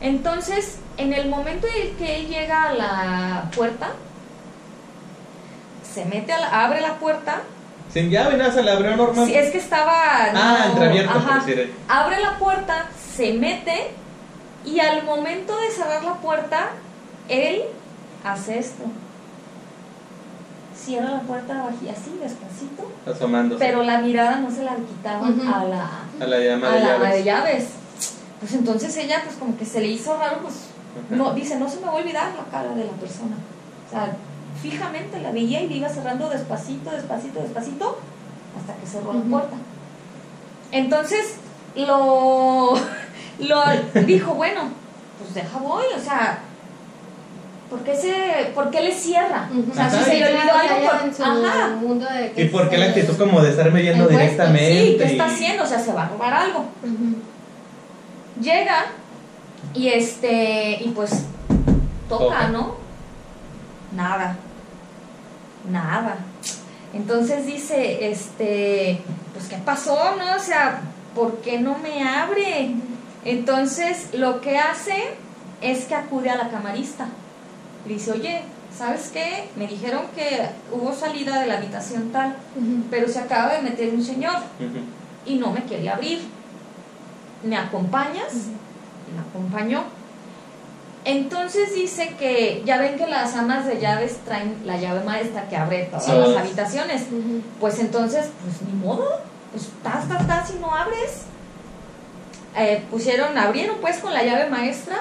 Entonces, 0.00 0.78
en 0.96 1.12
el 1.12 1.28
momento 1.28 1.66
en 1.66 1.88
el 1.88 1.96
que 1.96 2.16
él 2.16 2.28
llega 2.28 2.64
a 2.64 2.72
la 2.72 3.50
puerta, 3.54 3.90
se 5.92 6.04
mete 6.06 6.32
a 6.32 6.40
la, 6.40 6.64
abre 6.64 6.80
la 6.80 6.94
puerta 6.94 7.42
Sin 7.92 8.08
llave, 8.10 8.38
nada, 8.38 8.50
se 8.50 8.62
le 8.62 8.70
abrió 8.70 8.96
normal. 8.96 9.26
Sí, 9.26 9.34
es 9.34 9.50
que 9.50 9.58
estaba. 9.58 9.92
Ah, 10.34 10.58
no, 10.66 10.70
entreabierto, 10.70 11.12
por 11.12 11.32
ajá. 11.32 11.44
decir. 11.44 11.74
Abre 11.88 12.20
la 12.20 12.38
puerta, 12.38 12.86
se 13.14 13.34
mete 13.34 13.90
y 14.64 14.80
al 14.80 15.02
momento 15.04 15.58
de 15.58 15.70
cerrar 15.70 16.02
la 16.02 16.14
puerta, 16.14 16.70
él 17.28 17.62
hace 18.24 18.58
esto. 18.58 18.84
Cierra 20.76 21.10
la 21.10 21.20
puerta 21.20 21.54
baji- 21.66 21.90
así, 21.90 22.18
despacito, 22.20 22.90
Asomándose. 23.06 23.64
pero 23.64 23.82
la 23.84 23.98
mirada 23.98 24.36
no 24.38 24.50
se 24.50 24.64
la 24.64 24.74
quitaba 24.76 25.28
Ujú. 25.28 25.42
a 25.42 25.64
la, 25.64 25.90
a 26.20 26.26
la 26.26 26.38
llama 26.40 26.68
a 26.68 26.72
de 26.72 26.80
la 26.80 26.86
llaves. 26.98 27.12
de 27.14 27.24
llaves. 27.24 27.64
Pues 28.40 28.52
entonces 28.54 28.96
ella, 28.96 29.22
pues 29.24 29.36
como 29.36 29.56
que 29.56 29.64
se 29.64 29.80
le 29.80 29.86
hizo 29.88 30.16
raro, 30.18 30.38
pues 30.42 30.54
no, 31.10 31.32
dice, 31.34 31.58
no 31.58 31.68
se 31.68 31.76
me 31.78 31.86
va 31.86 31.92
a 31.92 31.96
olvidar 31.96 32.32
la 32.36 32.44
cara 32.50 32.74
de 32.74 32.84
la 32.84 32.92
persona. 32.92 33.36
O 33.86 33.90
sea, 33.90 34.16
fijamente 34.60 35.20
la 35.20 35.30
veía 35.30 35.60
y 35.62 35.68
le 35.68 35.76
iba 35.76 35.88
cerrando 35.88 36.28
despacito, 36.28 36.90
despacito, 36.90 37.40
despacito, 37.40 37.98
hasta 38.58 38.74
que 38.80 38.86
cerró 38.86 39.12
la 39.12 39.20
puerta. 39.22 39.56
Entonces, 40.72 41.36
lo, 41.76 42.74
lo 43.38 43.62
dijo, 44.06 44.34
bueno, 44.34 44.62
pues 45.20 45.34
deja 45.34 45.58
voy, 45.58 45.84
o 45.96 46.00
sea, 46.00 46.40
¿por 47.72 47.80
qué, 47.84 47.96
se, 47.96 48.50
¿por 48.54 48.70
qué 48.70 48.82
le 48.82 48.92
cierra? 48.92 49.48
Ujú. 49.50 49.70
O 49.72 49.74
sea, 49.74 49.90
si 49.90 50.04
se 50.04 50.18
le 50.20 50.26
olvidó 50.26 50.52
algo, 50.54 50.90
por- 50.90 51.08
en 51.08 51.14
su 51.14 51.22
ajá, 51.24 51.68
mundo 51.80 52.06
de 52.06 52.32
que 52.32 52.42
¿Y 52.42 52.48
por 52.50 52.68
qué 52.68 52.76
la 52.76 52.86
actitud 52.86 53.16
como 53.16 53.40
de 53.40 53.48
estarme 53.50 53.80
viendo 53.80 54.08
el 54.08 54.14
huésped, 54.14 54.28
directamente? 54.30 54.86
sí, 54.92 54.96
¿qué 54.98 55.04
está 55.04 55.24
haciendo? 55.24 55.62
O 55.64 55.66
sea, 55.66 55.78
se 55.80 55.92
va 55.92 56.02
a 56.04 56.08
robar 56.10 56.32
algo. 56.34 56.66
Llega 58.40 58.86
y 59.74 59.88
este, 59.88 60.78
y 60.84 60.88
pues 60.94 61.24
toca, 62.08 62.24
Toca. 62.24 62.48
¿no? 62.48 62.74
Nada, 63.96 64.36
nada. 65.70 66.16
Entonces 66.92 67.46
dice, 67.46 68.10
este, 68.10 69.00
pues 69.32 69.46
¿qué 69.48 69.56
pasó, 69.56 69.96
no? 70.18 70.36
O 70.36 70.38
sea, 70.38 70.80
¿por 71.14 71.36
qué 71.38 71.58
no 71.58 71.78
me 71.78 72.06
abre? 72.06 72.70
Entonces 73.24 74.08
lo 74.12 74.40
que 74.40 74.58
hace 74.58 75.14
es 75.60 75.84
que 75.84 75.94
acude 75.94 76.28
a 76.30 76.36
la 76.36 76.48
camarista. 76.50 77.06
Le 77.86 77.94
dice, 77.94 78.12
oye, 78.12 78.42
¿sabes 78.76 79.10
qué? 79.12 79.48
Me 79.56 79.66
dijeron 79.66 80.02
que 80.14 80.48
hubo 80.72 80.92
salida 80.92 81.40
de 81.40 81.46
la 81.46 81.58
habitación 81.58 82.10
tal, 82.12 82.36
pero 82.90 83.08
se 83.08 83.18
acaba 83.18 83.54
de 83.54 83.62
meter 83.62 83.92
un 83.92 84.02
señor 84.02 84.36
y 85.26 85.36
no 85.36 85.50
me 85.50 85.64
quería 85.64 85.94
abrir. 85.94 86.20
¿Me 87.42 87.56
acompañas? 87.56 88.32
Me 89.12 89.20
acompañó. 89.20 89.84
Entonces 91.04 91.74
dice 91.74 92.14
que 92.16 92.62
ya 92.64 92.78
ven 92.78 92.96
que 92.96 93.08
las 93.08 93.34
amas 93.34 93.66
de 93.66 93.80
llaves 93.80 94.18
traen 94.24 94.58
la 94.64 94.76
llave 94.76 95.02
maestra 95.02 95.48
que 95.48 95.56
abre 95.56 95.90
todas 95.90 96.28
las 96.28 96.36
habitaciones. 96.36 97.06
Pues 97.58 97.80
entonces, 97.80 98.30
pues 98.42 98.62
ni 98.62 98.78
modo, 98.78 99.04
pues 99.50 99.68
tas, 99.82 100.08
tas, 100.08 100.26
tas 100.28 100.52
y 100.54 100.60
no 100.60 100.72
abres. 100.72 101.22
Eh, 102.56 102.84
pusieron, 102.90 103.36
abrieron 103.36 103.78
pues 103.80 103.98
con 103.98 104.14
la 104.14 104.22
llave 104.22 104.48
maestra, 104.48 104.98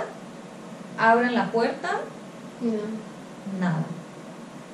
abren 0.97 1.35
la 1.35 1.51
puerta, 1.51 1.99
No. 2.61 3.59
nada. 3.59 3.83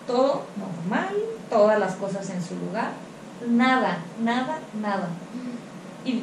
Todo 0.06 0.44
normal, 0.58 1.16
todas 1.50 1.80
las 1.80 1.94
cosas 1.96 2.30
en 2.30 2.42
su 2.44 2.56
lugar, 2.56 2.92
nada, 3.48 3.98
nada, 4.24 4.60
nada. 4.82 5.10
Y 6.06 6.22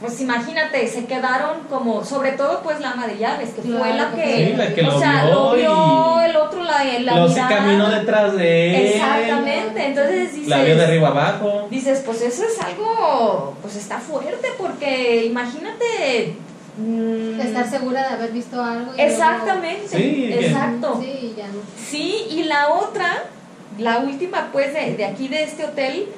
pues 0.00 0.20
imagínate, 0.20 0.86
se 0.88 1.04
quedaron 1.06 1.60
como, 1.70 2.04
sobre 2.04 2.32
todo 2.32 2.60
pues 2.62 2.80
la 2.80 2.90
ama 2.92 3.06
de 3.06 3.18
llaves, 3.18 3.50
que 3.50 3.62
fue 3.62 3.94
la 3.94 4.10
que 4.10 4.22
que, 4.22 4.46
Sí, 4.46 4.52
la 4.56 4.74
que 4.74 4.80
o 4.82 4.84
lo 4.86 4.98
sea, 4.98 5.24
vio 5.26 5.34
lo 5.34 5.52
vio, 5.54 6.20
el 6.22 6.36
otro 6.36 6.62
la, 6.62 6.84
la 7.00 7.16
Lo 7.18 7.28
se 7.28 7.34
mirada. 7.34 7.56
caminó 7.56 7.90
detrás 7.90 8.36
de 8.36 8.76
él. 8.76 8.86
Exactamente, 8.94 9.86
entonces 9.86 10.32
dices, 10.34 10.48
La 10.48 10.62
vio 10.62 10.76
de 10.76 10.84
arriba 10.84 11.08
abajo. 11.08 11.68
dices, 11.70 12.02
pues 12.04 12.22
eso 12.22 12.42
es 12.44 12.58
algo, 12.60 13.54
pues 13.62 13.76
está 13.76 13.98
fuerte, 13.98 14.48
porque 14.58 15.26
imagínate... 15.26 16.36
mm, 16.76 17.40
Estar 17.40 17.68
segura 17.70 18.02
de 18.08 18.14
haber 18.14 18.32
visto 18.32 18.62
algo. 18.62 18.92
y 18.96 19.00
Exactamente, 19.00 19.88
Sí, 19.88 20.32
exacto. 20.32 21.00
Sí, 21.00 21.34
ya 21.36 21.46
no. 21.48 21.54
Sí, 21.76 22.26
y 22.30 22.44
la 22.44 22.68
otra, 22.68 23.24
la 23.78 23.98
última 23.98 24.48
pues 24.52 24.72
de, 24.74 24.96
de 24.96 25.04
aquí 25.04 25.28
de 25.28 25.42
este 25.44 25.64
hotel, 25.64 26.08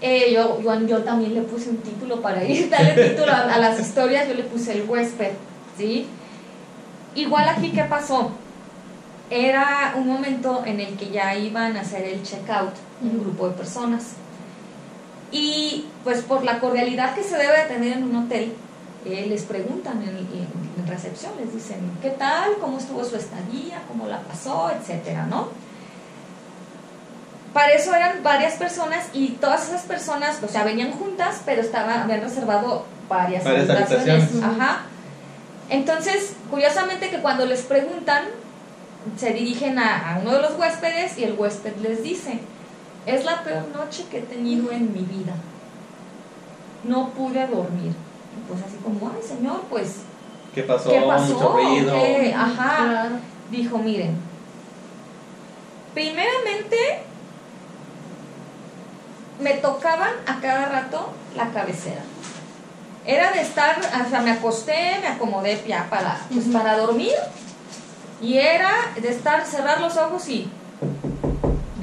eh, 0.00 0.32
yo, 0.32 0.60
yo, 0.60 0.86
yo 0.86 0.98
también 1.02 1.34
le 1.34 1.42
puse 1.42 1.70
un 1.70 1.78
título 1.78 2.20
para 2.20 2.44
ir, 2.44 2.68
darle 2.70 3.10
título 3.10 3.32
a, 3.32 3.54
a 3.54 3.58
las 3.58 3.80
historias, 3.80 4.28
yo 4.28 4.34
le 4.34 4.44
puse 4.44 4.72
el 4.72 4.88
huésped, 4.88 5.32
¿sí? 5.78 6.06
Igual 7.14 7.48
aquí, 7.48 7.70
¿qué 7.70 7.84
pasó? 7.84 8.32
Era 9.30 9.94
un 9.96 10.06
momento 10.06 10.62
en 10.66 10.78
el 10.80 10.96
que 10.96 11.10
ya 11.10 11.34
iban 11.34 11.76
a 11.76 11.80
hacer 11.80 12.04
el 12.04 12.22
checkout 12.22 12.74
un 13.02 13.18
grupo 13.20 13.48
de 13.48 13.54
personas. 13.54 14.12
Y 15.32 15.86
pues 16.04 16.22
por 16.22 16.44
la 16.44 16.60
cordialidad 16.60 17.14
que 17.14 17.22
se 17.24 17.36
debe 17.36 17.58
de 17.58 17.64
tener 17.64 17.96
en 17.96 18.04
un 18.04 18.16
hotel, 18.16 18.52
eh, 19.06 19.26
les 19.28 19.42
preguntan 19.44 20.02
en, 20.02 20.08
en- 20.18 20.66
en 20.78 20.86
recepción, 20.86 21.32
les 21.40 21.52
dicen, 21.54 21.78
¿qué 22.02 22.10
tal? 22.10 22.52
¿Cómo 22.60 22.78
estuvo 22.78 23.02
su 23.04 23.16
estadía? 23.16 23.80
¿Cómo 23.88 24.06
la 24.06 24.20
pasó? 24.20 24.70
Etcétera, 24.70 25.26
¿no? 25.26 25.48
Para 27.52 27.72
eso 27.72 27.94
eran 27.94 28.22
varias 28.22 28.54
personas 28.54 29.06
y 29.14 29.28
todas 29.40 29.68
esas 29.68 29.82
personas, 29.82 30.42
o 30.42 30.48
sea, 30.48 30.62
venían 30.64 30.92
juntas, 30.92 31.40
pero 31.46 31.62
estaban, 31.62 32.00
habían 32.02 32.20
reservado 32.20 32.84
varias, 33.08 33.44
Varias 33.44 33.70
habitaciones. 33.70 34.08
habitaciones. 34.24 34.60
Ajá. 34.60 34.80
Entonces, 35.70 36.32
curiosamente 36.50 37.08
que 37.08 37.20
cuando 37.20 37.46
les 37.46 37.62
preguntan, 37.62 38.24
se 39.16 39.32
dirigen 39.32 39.78
a, 39.78 40.16
a 40.16 40.18
uno 40.18 40.32
de 40.34 40.42
los 40.42 40.58
huéspedes 40.58 41.16
y 41.16 41.24
el 41.24 41.32
huésped 41.38 41.76
les 41.76 42.02
dice, 42.02 42.40
es 43.06 43.24
la 43.24 43.42
peor 43.42 43.68
noche 43.74 44.04
que 44.10 44.18
he 44.18 44.22
tenido 44.22 44.70
en 44.70 44.92
mi 44.92 45.00
vida. 45.00 45.32
No 46.84 47.08
pude 47.10 47.46
dormir. 47.46 47.92
Pues 48.48 48.62
así 48.62 48.76
como, 48.82 49.10
ay 49.14 49.22
señor, 49.26 49.62
pues, 49.68 49.96
¿Qué 50.54 50.62
pasó? 50.62 50.90
¿qué 50.90 51.00
pasó? 51.00 51.34
Mucho 51.34 51.52
ruido. 51.52 51.92
¿Qué? 51.92 52.34
Ajá 52.34 52.76
Claro. 52.84 53.16
dijo, 53.50 53.78
miren, 53.78 54.16
primeramente 55.94 56.76
me 59.40 59.54
tocaban 59.54 60.10
a 60.26 60.40
cada 60.40 60.66
rato 60.66 61.12
la 61.34 61.50
cabecera. 61.50 62.02
Era 63.04 63.32
de 63.32 63.40
estar, 63.42 63.78
o 63.78 64.10
sea, 64.10 64.20
me 64.20 64.32
acosté, 64.32 64.98
me 65.00 65.08
acomodé 65.08 65.62
ya 65.66 65.86
para, 65.88 66.18
pues, 66.32 66.46
para 66.46 66.76
dormir 66.76 67.14
y 68.20 68.38
era 68.38 68.72
de 69.00 69.08
estar, 69.10 69.44
cerrar 69.44 69.80
los 69.80 69.96
ojos 69.96 70.28
y 70.28 70.50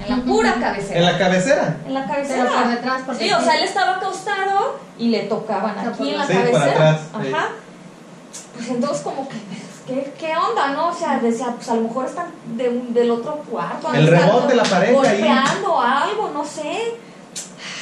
en 0.07 0.17
la 0.19 0.23
pura 0.23 0.53
cabecera. 0.59 0.99
En 0.99 1.05
la 1.05 1.17
cabecera. 1.17 1.77
En 1.85 1.93
la 1.93 2.01
Pero 2.05 2.07
por 2.07 2.27
cabecera. 2.27 2.67
detrás, 2.69 3.01
Sí, 3.17 3.31
o 3.31 3.41
sea, 3.41 3.55
él 3.57 3.63
estaba 3.63 3.95
acostado 3.97 4.79
y 4.97 5.09
le 5.09 5.19
tocaban 5.23 5.77
O 5.77 5.81
sea, 5.81 5.89
aquí 5.89 5.97
por 5.99 6.07
en 6.07 6.17
la 6.17 6.25
Sí, 6.27 6.33
por 6.33 6.51
cabecera. 6.51 6.71
atrás. 6.71 7.01
Ajá. 7.13 7.49
Pues 8.55 8.69
entonces 8.69 9.01
como 9.03 9.27
que, 9.29 9.35
¿qué, 9.87 10.13
qué 10.19 10.33
onda, 10.37 10.67
no? 10.69 10.87
O 10.89 10.93
sea, 10.93 11.19
decía, 11.19 11.47
pues 11.55 11.69
a 11.69 11.75
lo 11.75 11.81
mejor 11.81 12.05
están 12.05 12.27
de 12.55 12.69
un- 12.69 12.93
del 12.93 13.11
otro 13.11 13.35
cuarto. 13.49 13.93
El 13.93 14.07
están 14.07 14.21
rebote 14.27 14.47
de 14.47 14.55
la 14.55 14.63
pared 14.63 14.87
ahí. 14.89 14.93
Golpeando 14.93 15.81
algo, 15.81 16.31
no 16.33 16.45
sé. 16.45 16.95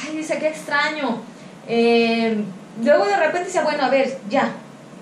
Ay, 0.06 0.16
dice, 0.16 0.38
qué 0.38 0.48
extraño. 0.48 1.18
Eh, 1.68 2.44
luego 2.82 3.04
de 3.04 3.16
repente 3.16 3.46
dice, 3.48 3.62
bueno, 3.62 3.84
a 3.84 3.88
ver, 3.88 4.18
ya. 4.28 4.50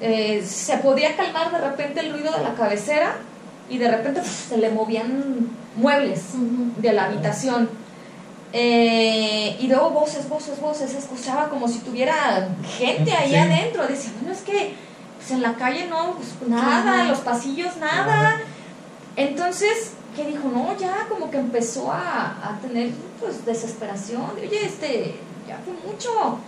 Eh, 0.02 0.42
se 0.46 0.78
podía 0.78 1.14
calmar 1.16 1.50
de 1.52 1.58
repente 1.58 2.00
el 2.00 2.12
ruido 2.12 2.32
de 2.32 2.42
la 2.42 2.54
cabecera 2.54 3.12
y 3.70 3.78
de 3.78 3.90
repente 3.90 4.20
pues, 4.20 4.32
se 4.50 4.56
le 4.58 4.70
movían 4.70 5.48
muebles 5.76 6.22
de 6.76 6.92
la 6.92 7.04
habitación. 7.04 7.70
Eh, 8.52 9.56
y 9.60 9.68
luego 9.68 9.90
voces, 9.90 10.28
voces, 10.28 10.60
voces, 10.60 10.92
escuchaba 10.94 11.48
como 11.48 11.68
si 11.68 11.78
tuviera 11.78 12.48
gente 12.78 13.12
ahí 13.12 13.30
Sí. 13.30 13.36
adentro. 13.36 13.86
Decía, 13.86 14.10
bueno, 14.20 14.34
es 14.34 14.42
que 14.42 14.74
pues, 15.18 15.30
en 15.30 15.42
la 15.42 15.54
calle 15.54 15.86
no, 15.88 16.14
pues, 16.16 16.48
nada, 16.50 17.02
en 17.02 17.08
los 17.08 17.20
pasillos 17.20 17.76
nada. 17.76 18.06
Nada. 18.06 18.40
Entonces, 19.16 19.92
que 20.16 20.24
dijo, 20.26 20.48
no, 20.48 20.76
ya 20.76 21.06
como 21.08 21.30
que 21.30 21.38
empezó 21.38 21.92
a, 21.92 22.36
a 22.42 22.58
tener 22.60 22.90
pues 23.20 23.44
desesperación. 23.44 24.34
de, 24.34 24.48
Oye, 24.48 24.64
este, 24.66 25.14
ya 25.46 25.58
fue 25.64 25.74
mucho. 25.88 26.38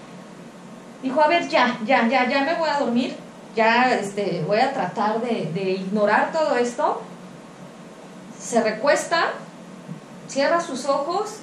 Dijo, 1.02 1.20
a 1.20 1.28
ver, 1.28 1.48
ya, 1.48 1.78
ya, 1.86 2.08
ya, 2.08 2.28
ya 2.28 2.42
me 2.42 2.54
voy 2.56 2.68
a 2.68 2.78
dormir. 2.80 3.14
Ya 3.54 3.92
este, 3.92 4.42
voy 4.46 4.58
a 4.58 4.72
tratar 4.72 5.20
de, 5.20 5.50
de 5.54 5.70
ignorar 5.72 6.32
todo 6.32 6.56
esto. 6.56 7.02
Se 8.42 8.60
recuesta, 8.60 9.32
cierra 10.28 10.60
sus 10.60 10.86
ojos, 10.86 11.36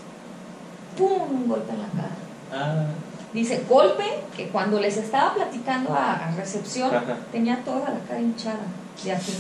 ¡pum! 0.98 1.22
Un 1.32 1.48
golpe 1.48 1.72
en 1.72 1.82
la 1.82 1.88
cara. 1.88 2.16
Ah, 2.52 2.86
Dice, 3.34 3.64
golpe 3.70 4.04
que 4.36 4.48
cuando 4.50 4.80
les 4.80 4.98
estaba 4.98 5.36
platicando 5.36 5.94
a, 5.94 6.16
a 6.16 6.32
recepción 6.32 6.94
Ajá. 6.94 7.18
tenía 7.32 7.64
toda 7.64 7.92
la 7.92 8.00
cara 8.08 8.20
hinchada 8.20 8.58
de 9.04 9.12
aquí. 9.12 9.34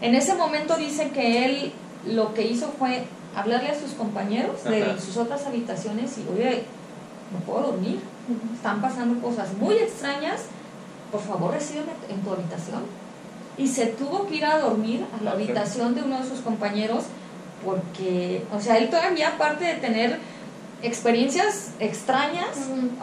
En 0.00 0.14
ese 0.16 0.34
momento 0.34 0.76
dice 0.76 1.10
que 1.10 1.44
él 1.44 1.72
lo 2.04 2.34
que 2.34 2.42
hizo 2.42 2.66
fue 2.78 3.04
hablarle 3.36 3.70
a 3.70 3.78
sus 3.78 3.92
compañeros 3.92 4.64
de 4.64 4.98
sus 5.00 5.16
otras 5.16 5.46
habitaciones 5.46 6.18
y, 6.18 6.26
oye, 6.32 6.64
no 7.32 7.38
puedo 7.46 7.68
dormir, 7.72 8.00
están 8.54 8.80
pasando 8.80 9.20
cosas 9.22 9.52
muy 9.54 9.76
extrañas, 9.76 10.46
por 11.12 11.20
favor 11.20 11.52
recíbeme 11.52 11.92
en 12.08 12.20
tu 12.22 12.32
habitación. 12.32 12.82
Y 13.60 13.68
se 13.68 13.86
tuvo 13.86 14.26
que 14.26 14.36
ir 14.36 14.44
a 14.44 14.58
dormir 14.58 15.04
a 15.18 15.22
la 15.22 15.32
habitación 15.32 15.94
de 15.94 16.02
uno 16.02 16.18
de 16.20 16.26
sus 16.28 16.40
compañeros 16.40 17.04
porque, 17.64 18.42
o 18.54 18.60
sea, 18.60 18.78
él 18.78 18.88
todavía 18.88 19.28
aparte 19.28 19.64
de 19.66 19.74
tener 19.74 20.18
experiencias 20.82 21.72
extrañas, 21.78 22.46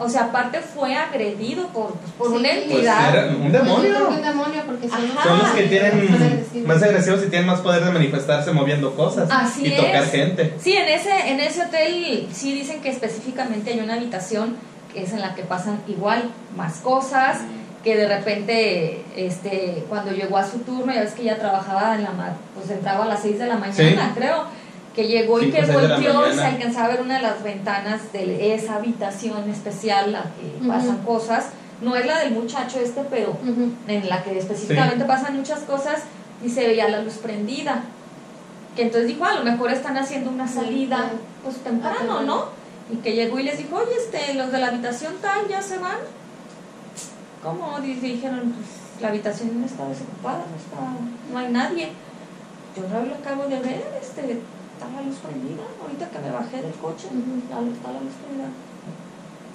o 0.00 0.08
sea, 0.08 0.24
aparte 0.24 0.58
fue 0.60 0.96
agredido 0.96 1.68
por, 1.68 1.92
pues, 1.94 2.12
por 2.18 2.26
Sí. 2.30 2.34
una 2.34 2.48
Pues 2.48 2.62
entidad. 2.64 3.36
un 3.36 3.52
demonio. 3.52 4.08
un 4.08 4.20
demonio 4.22 4.62
porque 4.66 4.88
son, 4.88 5.02
los 5.38 5.50
que 5.52 5.62
tienen 5.64 6.66
más 6.66 6.82
agresivos 6.82 7.22
y 7.24 7.28
tienen 7.30 7.46
más 7.46 7.60
poder 7.60 7.84
de 7.84 7.92
manifestarse 7.92 8.50
moviendo 8.50 8.94
cosas 8.96 9.28
Así 9.30 9.66
y 9.68 9.76
tocar 9.76 10.04
gente. 10.06 10.54
Sí, 10.60 10.72
en 10.72 10.88
ese, 10.88 11.30
en 11.30 11.38
ese 11.38 11.62
hotel 11.62 12.28
sí 12.32 12.52
dicen 12.52 12.80
que 12.80 12.88
específicamente 12.90 13.70
hay 13.72 13.78
una 13.80 13.94
habitación 13.94 14.56
que 14.92 15.04
es 15.04 15.12
en 15.12 15.20
la 15.20 15.36
que 15.36 15.42
pasan 15.42 15.80
igual 15.86 16.30
más 16.56 16.78
cosas, 16.78 17.38
que 17.84 17.96
de 17.96 18.08
repente, 18.08 19.04
este, 19.16 19.84
cuando 19.88 20.10
llegó 20.12 20.36
a 20.38 20.44
su 20.44 20.58
turno, 20.58 20.92
ya 20.92 21.00
ves 21.00 21.12
que 21.12 21.22
ella 21.22 21.38
trabajaba 21.38 21.94
en 21.94 22.04
la 22.04 22.10
ma- 22.10 22.36
pues 22.54 22.70
entraba 22.70 23.04
a 23.04 23.08
las 23.08 23.22
6 23.22 23.38
de 23.38 23.46
la 23.46 23.56
mañana, 23.56 23.74
Sí. 23.76 23.96
creo, 24.14 24.44
que 24.94 25.06
llegó 25.06 25.40
y 25.40 25.50
que 25.52 25.62
volteó 25.64 26.28
y 26.28 26.34
se 26.34 26.44
alcanzaba 26.44 26.86
a 26.86 26.88
ver 26.88 27.00
una 27.02 27.16
de 27.16 27.22
las 27.22 27.42
ventanas 27.42 28.12
de 28.12 28.54
esa 28.54 28.76
habitación 28.76 29.48
especial, 29.48 30.10
la 30.12 30.22
que 30.22 30.58
Ujú. 30.60 30.68
pasan 30.68 30.98
cosas. 30.98 31.46
No 31.80 31.94
es 31.94 32.04
la 32.04 32.18
del 32.18 32.32
muchacho 32.32 32.80
este, 32.80 33.02
pero 33.08 33.36
en 33.86 34.08
la 34.08 34.24
que 34.24 34.36
específicamente 34.36 35.04
pasan 35.04 35.36
muchas 35.36 35.60
cosas 35.60 36.02
y 36.44 36.48
se 36.50 36.66
veía 36.66 36.88
la 36.88 37.00
luz 37.02 37.14
prendida. 37.14 37.84
que 38.76 38.82
entonces 38.84 39.08
dijo, 39.08 39.24
a 39.24 39.34
lo 39.34 39.42
mejor 39.42 39.72
están 39.72 39.96
haciendo 39.96 40.30
una 40.30 40.46
salida 40.46 41.10
pues 41.42 41.56
temprano, 41.56 42.22
¿no? 42.22 42.44
Y 42.92 42.96
que 42.98 43.12
llegó 43.12 43.40
y 43.40 43.42
les 43.42 43.58
dijo, 43.58 43.74
oye, 43.74 43.90
este, 43.98 44.34
los 44.34 44.52
de 44.52 44.58
la 44.60 44.68
habitación 44.68 45.14
tal 45.20 45.48
ya 45.48 45.60
se 45.60 45.78
van. 45.78 45.96
¿Cómo? 47.42 47.80
Di- 47.80 47.94
Dijeron, 47.94 48.52
pues 48.52 49.00
la 49.02 49.08
habitación 49.08 49.60
no 49.60 49.66
está 49.66 49.86
desocupada, 49.88 50.38
no, 50.50 50.56
está, 50.56 51.32
no 51.32 51.38
hay 51.38 51.52
nadie. 51.52 51.88
Yo 52.76 52.82
lo 52.82 53.14
acabo 53.14 53.44
de 53.44 53.58
ver, 53.60 53.84
este, 54.00 54.32
está 54.32 54.86
la 54.94 55.02
luz 55.02 55.16
prendida. 55.16 55.62
Ahorita 55.82 56.08
que 56.10 56.18
me 56.18 56.30
bajé 56.30 56.62
del 56.62 56.72
coche, 56.74 57.08
la 57.50 57.60
está 57.72 57.92
la 57.92 58.00
luz 58.00 58.14
prendida. 58.22 58.48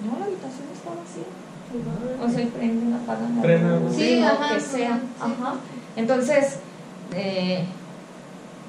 No, 0.04 0.18
la 0.18 0.24
habitación 0.26 0.68
está 0.72 0.90
vacía. 0.90 1.30
O 2.22 2.28
sea, 2.28 2.46
prenden, 2.58 2.94
apagan 2.94 3.40
la 3.42 3.78
luz, 3.80 3.96
sí, 3.96 4.20
o 4.22 4.26
ajá, 4.26 4.54
que 4.54 4.60
sea. 4.60 5.00
Ajá. 5.20 5.54
Entonces, 5.96 6.56
eh, 7.12 7.64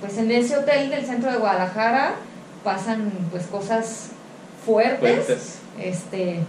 pues 0.01 0.17
en 0.17 0.32
ese 0.32 0.58
hotel 0.58 0.89
del 0.89 1.06
centro 1.06 1.32
de 1.32 1.38
Guadalajara 1.38 2.15
pasan 2.63 3.12
pues 3.32 3.45
cosas 3.47 4.10
fuertes. 4.65 4.99
Fuertes. 5.25 5.58
Este, 5.80 6.39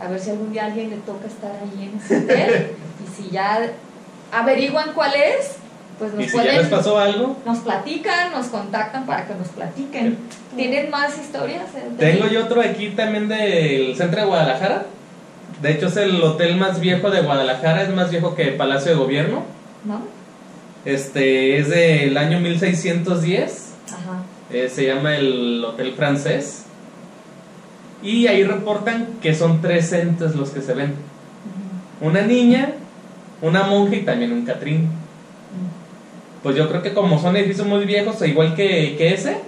a 0.00 0.08
ver 0.08 0.20
si 0.20 0.30
algún 0.30 0.52
día 0.52 0.64
a 0.64 0.66
alguien 0.66 0.90
le 0.90 0.96
toca 0.98 1.26
estar 1.26 1.52
ahí 1.52 1.90
en 1.92 1.98
ese 1.98 2.24
hotel 2.24 2.72
y 3.04 3.22
si 3.22 3.30
ya 3.30 3.72
averiguan 4.32 4.92
cuál 4.94 5.14
es, 5.14 5.56
pues 5.98 6.14
nos 6.14 6.24
Y 6.24 6.28
si 6.28 6.36
ya 6.36 6.42
pueden 6.42 6.58
les 6.58 6.68
pasó 6.68 6.98
algo, 6.98 7.36
nos 7.44 7.58
platican, 7.58 8.32
nos 8.32 8.46
contactan 8.46 9.06
para 9.06 9.26
que 9.26 9.34
nos 9.34 9.48
platiquen. 9.48 10.16
¿Tienen 10.54 10.90
más 10.90 11.18
historias? 11.18 11.64
eh, 11.74 11.90
tengo 11.98 12.28
yo 12.28 12.44
otro 12.44 12.60
aquí 12.60 12.90
también 12.90 13.28
del 13.28 13.96
centro 13.96 14.20
de 14.20 14.26
Guadalajara. 14.26 14.86
De 15.60 15.72
hecho, 15.72 15.86
es 15.86 15.96
el 15.96 16.22
hotel 16.22 16.56
más 16.56 16.78
viejo 16.78 17.10
de 17.10 17.20
Guadalajara, 17.20 17.82
es 17.82 17.88
más 17.90 18.10
viejo 18.10 18.36
que 18.36 18.46
Palacio 18.52 18.92
de 18.92 18.98
Gobierno. 18.98 19.42
¿No? 19.84 20.00
Este 20.84 21.58
es 21.58 21.68
del 21.68 22.16
año 22.16 22.38
1610. 22.38 23.72
Ajá. 23.86 24.22
Eh, 24.50 24.70
se 24.72 24.86
llama 24.86 25.16
el 25.16 25.64
Hotel 25.64 25.94
Francés. 25.94 26.64
Y 28.02 28.26
ahí 28.28 28.44
reportan 28.44 29.08
que 29.20 29.34
son 29.34 29.60
tres 29.60 29.92
entes 29.92 30.34
los 30.34 30.50
que 30.50 30.62
se 30.62 30.74
ven: 30.74 30.94
una 32.00 32.22
niña, 32.22 32.72
una 33.42 33.64
monja 33.64 33.96
y 33.96 34.02
también 34.02 34.32
un 34.32 34.44
Catrín. 34.44 34.88
Pues 36.42 36.54
yo 36.56 36.68
creo 36.68 36.82
que 36.82 36.94
como 36.94 37.20
son 37.20 37.36
edificios 37.36 37.66
muy 37.66 37.84
viejos, 37.84 38.22
igual 38.22 38.54
que, 38.54 38.94
que 38.96 39.12
ese, 39.12 39.38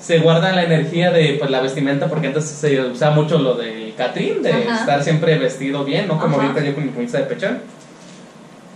se 0.00 0.18
guarda 0.20 0.52
la 0.52 0.62
energía 0.64 1.10
de 1.10 1.34
pues, 1.38 1.50
la 1.50 1.60
vestimenta, 1.60 2.08
porque 2.08 2.28
antes 2.28 2.44
se 2.44 2.80
usaba 2.82 3.14
mucho 3.14 3.38
lo 3.38 3.54
del 3.54 3.94
Catrín, 3.96 4.42
de 4.42 4.52
Ajá. 4.52 4.80
estar 4.80 5.02
siempre 5.02 5.36
vestido 5.38 5.84
bien, 5.84 6.06
no 6.06 6.20
como 6.20 6.36
Ajá. 6.36 6.46
ahorita 6.46 6.64
yo 6.64 6.74
con 6.74 6.86
mi 6.86 6.92
camisa 6.92 7.18
de 7.18 7.24
pechón. 7.24 7.58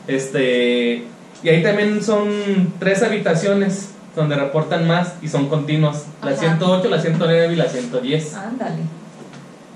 Este, 0.08 1.04
y 1.42 1.48
ahí 1.48 1.62
también 1.62 2.02
son 2.02 2.72
tres 2.80 3.02
habitaciones 3.04 3.90
donde 4.16 4.36
reportan 4.36 4.86
más 4.86 5.14
y 5.22 5.28
son 5.28 5.48
continuas: 5.48 6.06
la 6.22 6.32
Ajá. 6.32 6.40
108, 6.40 6.88
la 6.88 7.00
109 7.00 7.52
y 7.52 7.56
la 7.56 7.66
110. 7.66 8.34
Ándale. 8.34 9.00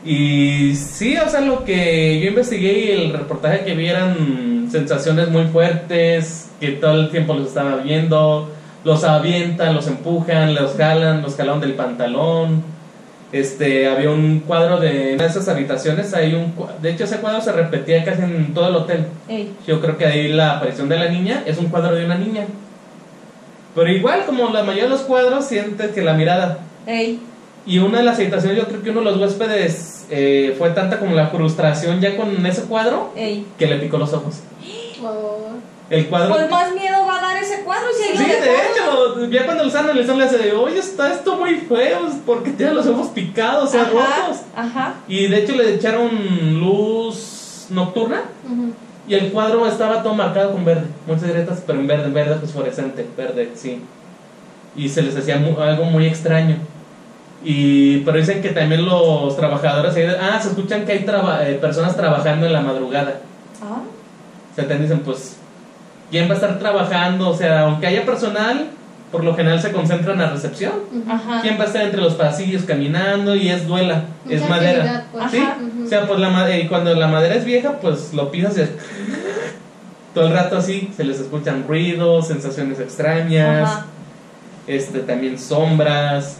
Y 0.04 0.74
sí, 0.74 1.16
o 1.16 1.28
sea, 1.28 1.40
lo 1.40 1.64
que 1.64 2.20
yo 2.20 2.28
investigué 2.28 2.78
y 2.78 2.90
el 2.90 3.12
reportaje 3.12 3.64
que 3.64 3.74
vi 3.74 3.88
eran 3.88 4.68
sensaciones 4.70 5.30
muy 5.30 5.44
fuertes, 5.44 6.50
que 6.60 6.72
todo 6.72 7.00
el 7.00 7.10
tiempo 7.10 7.32
los 7.32 7.48
estaba 7.48 7.76
viendo, 7.76 8.50
los 8.84 9.02
avientan, 9.04 9.74
los 9.74 9.86
empujan, 9.86 10.54
los 10.54 10.76
jalan, 10.76 11.22
los 11.22 11.36
jalan 11.36 11.60
del 11.60 11.72
pantalón. 11.72 12.62
Este, 13.32 13.88
había 13.88 14.10
un 14.10 14.40
cuadro 14.40 14.78
de 14.78 15.14
una 15.14 15.24
de 15.24 15.30
esas 15.30 15.48
habitaciones, 15.48 16.14
hay 16.14 16.34
un 16.34 16.54
de 16.80 16.90
hecho 16.90 17.02
ese 17.02 17.16
cuadro 17.16 17.40
se 17.40 17.50
repetía 17.50 18.04
casi 18.04 18.22
en 18.22 18.54
todo 18.54 18.68
el 18.68 18.76
hotel. 18.76 19.06
Ey. 19.28 19.52
Yo 19.66 19.80
creo 19.80 19.96
que 19.96 20.06
ahí 20.06 20.28
la 20.28 20.58
aparición 20.58 20.88
de 20.88 20.98
la 20.98 21.08
niña 21.08 21.42
es 21.46 21.58
un 21.58 21.66
cuadro 21.66 21.96
de 21.96 22.04
una 22.04 22.16
niña. 22.16 22.46
Pero 23.74 23.88
igual 23.90 24.24
como 24.26 24.48
la 24.50 24.62
mayoría 24.62 24.84
de 24.84 24.90
los 24.90 25.00
cuadros 25.02 25.46
sientes 25.46 25.90
que 25.92 26.02
la 26.02 26.12
mirada 26.14 26.58
Ey. 26.86 27.18
y 27.66 27.78
una 27.78 27.98
de 27.98 28.04
las 28.04 28.18
habitaciones, 28.18 28.56
yo 28.58 28.66
creo 28.68 28.82
que 28.82 28.90
uno 28.90 29.00
de 29.00 29.06
los 29.06 29.18
huéspedes 29.18 30.06
eh, 30.10 30.54
fue 30.58 30.70
tanta 30.70 30.98
como 31.00 31.14
la 31.14 31.28
frustración 31.28 32.00
ya 32.00 32.16
con 32.16 32.44
ese 32.46 32.62
cuadro 32.62 33.10
Ey. 33.16 33.46
que 33.58 33.66
le 33.66 33.76
picó 33.76 33.98
los 33.98 34.12
ojos. 34.12 34.40
Oh, 35.02 35.48
El 35.90 36.06
cuadro. 36.06 36.34
Pues 36.34 36.50
más 36.50 36.72
miedo 36.74 37.04
va 37.06 37.18
a 37.18 37.22
dar 37.22 37.36
ese 37.42 37.62
cuadro 37.62 37.88
si 37.92 38.16
sí, 38.16 38.24
de 38.24 38.54
hecho, 38.54 39.26
ya 39.30 39.44
cuando 39.44 39.64
lo 39.64 39.68
están 39.68 39.84
analizando 39.84 40.20
le 40.20 40.26
hace, 40.26 40.52
oye, 40.52 40.78
está 40.78 41.12
esto 41.12 41.36
muy 41.36 41.56
feo, 41.56 41.98
porque 42.24 42.50
tiene 42.52 42.72
los 42.74 42.86
ojos 42.86 43.08
picados, 43.08 43.64
o 43.64 43.72
sea, 43.72 43.82
Ajá, 43.82 43.90
rojos. 43.92 44.40
Ajá. 44.56 44.94
Y 45.08 45.26
de 45.26 45.38
hecho 45.38 45.54
le 45.56 45.74
echaron 45.74 46.10
luz 46.60 47.66
nocturna 47.70 48.22
ujú. 48.44 48.72
Y 49.06 49.14
el 49.14 49.32
cuadro 49.32 49.66
estaba 49.66 50.02
todo 50.02 50.14
marcado 50.14 50.52
con 50.52 50.64
verde, 50.64 50.86
muchas 51.06 51.24
grietas, 51.28 51.62
pero 51.66 51.78
en 51.80 51.86
verde, 51.86 52.10
verde 52.10 52.36
fosforescente, 52.36 53.06
verde, 53.16 53.50
sí. 53.54 53.82
Y 54.76 54.88
se 54.88 55.02
les 55.02 55.16
hacía 55.16 55.36
mu- 55.38 55.60
algo 55.60 55.84
muy 55.84 56.06
extraño. 56.06 56.56
Y, 57.44 57.98
pero 57.98 58.16
dicen 58.18 58.40
que 58.40 58.48
también 58.50 58.86
los 58.86 59.36
trabajadores 59.36 59.94
ahí, 59.96 60.06
ah, 60.20 60.38
se 60.40 60.48
escuchan 60.48 60.84
que 60.86 60.92
hay 60.92 61.00
traba- 61.04 61.46
eh, 61.46 61.54
personas 61.54 61.94
trabajando 61.96 62.46
en 62.46 62.52
la 62.54 62.60
madrugada. 62.62 63.20
Ah. 63.62 63.82
O 64.50 64.54
sea, 64.54 64.66
te 64.66 64.78
dicen, 64.78 65.00
pues, 65.00 65.36
¿quién 66.10 66.26
va 66.26 66.32
a 66.32 66.34
estar 66.36 66.58
trabajando? 66.58 67.28
O 67.28 67.36
sea, 67.36 67.62
aunque 67.62 67.86
haya 67.86 68.06
personal, 68.06 68.68
por 69.12 69.22
lo 69.24 69.34
general 69.36 69.60
se 69.60 69.72
concentran 69.72 70.16
en 70.16 70.22
la 70.22 70.30
recepción. 70.30 70.72
Ajá. 71.08 71.40
¿Quién 71.42 71.58
va 71.58 71.64
a 71.64 71.66
estar 71.66 71.82
entre 71.82 72.00
los 72.00 72.14
pasillos 72.14 72.62
caminando? 72.62 73.34
Y 73.36 73.48
es 73.50 73.66
duela, 73.68 74.04
Mucha 74.24 74.36
es 74.36 74.48
madera. 74.48 75.04
pues. 75.12 75.30
¿Sí? 75.30 75.44
Sea, 75.98 76.06
pues 76.08 76.18
la 76.20 76.56
y 76.58 76.66
cuando 76.66 76.94
la 76.94 77.06
madera 77.06 77.34
es 77.36 77.44
vieja, 77.44 77.78
pues 77.80 78.12
lo 78.14 78.30
pisas 78.30 78.56
y 78.58 78.62
todo 80.14 80.26
el 80.26 80.32
rato 80.32 80.56
así, 80.58 80.90
se 80.96 81.04
les 81.04 81.20
escuchan 81.20 81.64
ruidos, 81.68 82.28
sensaciones 82.28 82.78
extrañas, 82.80 83.68
Ajá. 83.70 83.86
este 84.66 85.00
también 85.00 85.38
sombras. 85.38 86.38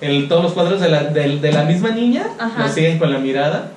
El, 0.00 0.28
todos 0.28 0.42
los 0.42 0.52
cuadros 0.52 0.80
de 0.80 0.88
la, 0.88 1.04
del- 1.04 1.40
de 1.40 1.52
la 1.52 1.62
misma 1.64 1.90
niña 1.90 2.26
Ajá. 2.38 2.62
lo 2.64 2.68
siguen 2.68 2.98
con 2.98 3.12
la 3.12 3.18
mirada. 3.18 3.70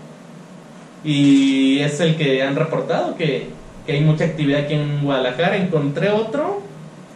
Y 1.03 1.79
es 1.79 1.99
el 1.99 2.15
que 2.17 2.41
han 2.43 2.55
reportado 2.55 3.15
que, 3.15 3.49
que 3.85 3.93
hay 3.93 4.01
mucha 4.01 4.25
actividad 4.25 4.61
aquí 4.61 4.73
en 4.73 5.03
Guadalajara. 5.03 5.55
Encontré 5.57 6.09
otro. 6.09 6.61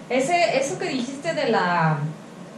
Ese, 0.09 0.57
eso 0.57 0.77
que 0.77 0.89
dijiste 0.89 1.33
de 1.33 1.49
la. 1.49 1.97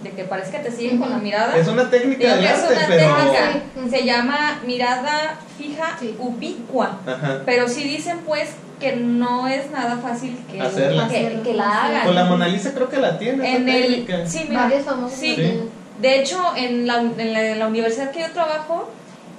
De 0.04 0.12
que 0.12 0.24
parece 0.26 0.52
que 0.52 0.60
te 0.60 0.72
siguen 0.72 0.98
con 1.00 1.10
la 1.10 1.18
mirada. 1.18 1.56
Es 1.58 1.68
una 1.68 1.90
técnica 1.90 2.38
que 2.40 2.46
es 2.46 2.60
una 2.60 2.88
pero. 2.88 3.16
técnica. 3.16 3.90
Se 3.98 4.06
llama 4.06 4.60
mirada 4.66 5.40
fija 5.58 5.98
Sí. 6.00 6.16
ubicua. 6.20 7.00
Ajá. 7.08 7.42
Pero 7.46 7.68
sí 7.68 7.84
dicen 7.84 8.20
pues 8.26 8.50
que 8.80 8.96
no 8.98 9.48
es 9.48 9.72
nada 9.72 9.98
fácil 9.98 10.38
que, 10.52 10.60
Hacerla. 10.62 11.08
que, 11.08 11.40
que 11.44 11.54
la 11.54 11.86
hagan. 11.86 12.06
Con 12.06 12.16
la 12.16 12.26
Mona 12.26 12.48
Lisa 12.48 12.74
creo 12.74 12.90
que 12.90 12.98
la 12.98 13.18
tiene. 13.18 13.56
en 13.56 13.68
esa 13.70 13.78
el 13.78 13.84
técnica. 14.06 14.28
sí, 14.28 14.46
mira, 14.50 14.64
Varios 14.64 14.84
famosos. 14.84 15.18
sí. 15.18 15.30
lo 15.30 15.36
tienen. 15.36 15.70
De 16.02 16.20
hecho, 16.20 16.38
en 16.58 16.86
la, 16.88 17.00
en, 17.02 17.34
la, 17.34 17.46
en 17.52 17.60
la 17.60 17.68
universidad 17.68 18.12
que 18.12 18.20
yo 18.22 18.32
trabajo, 18.32 18.90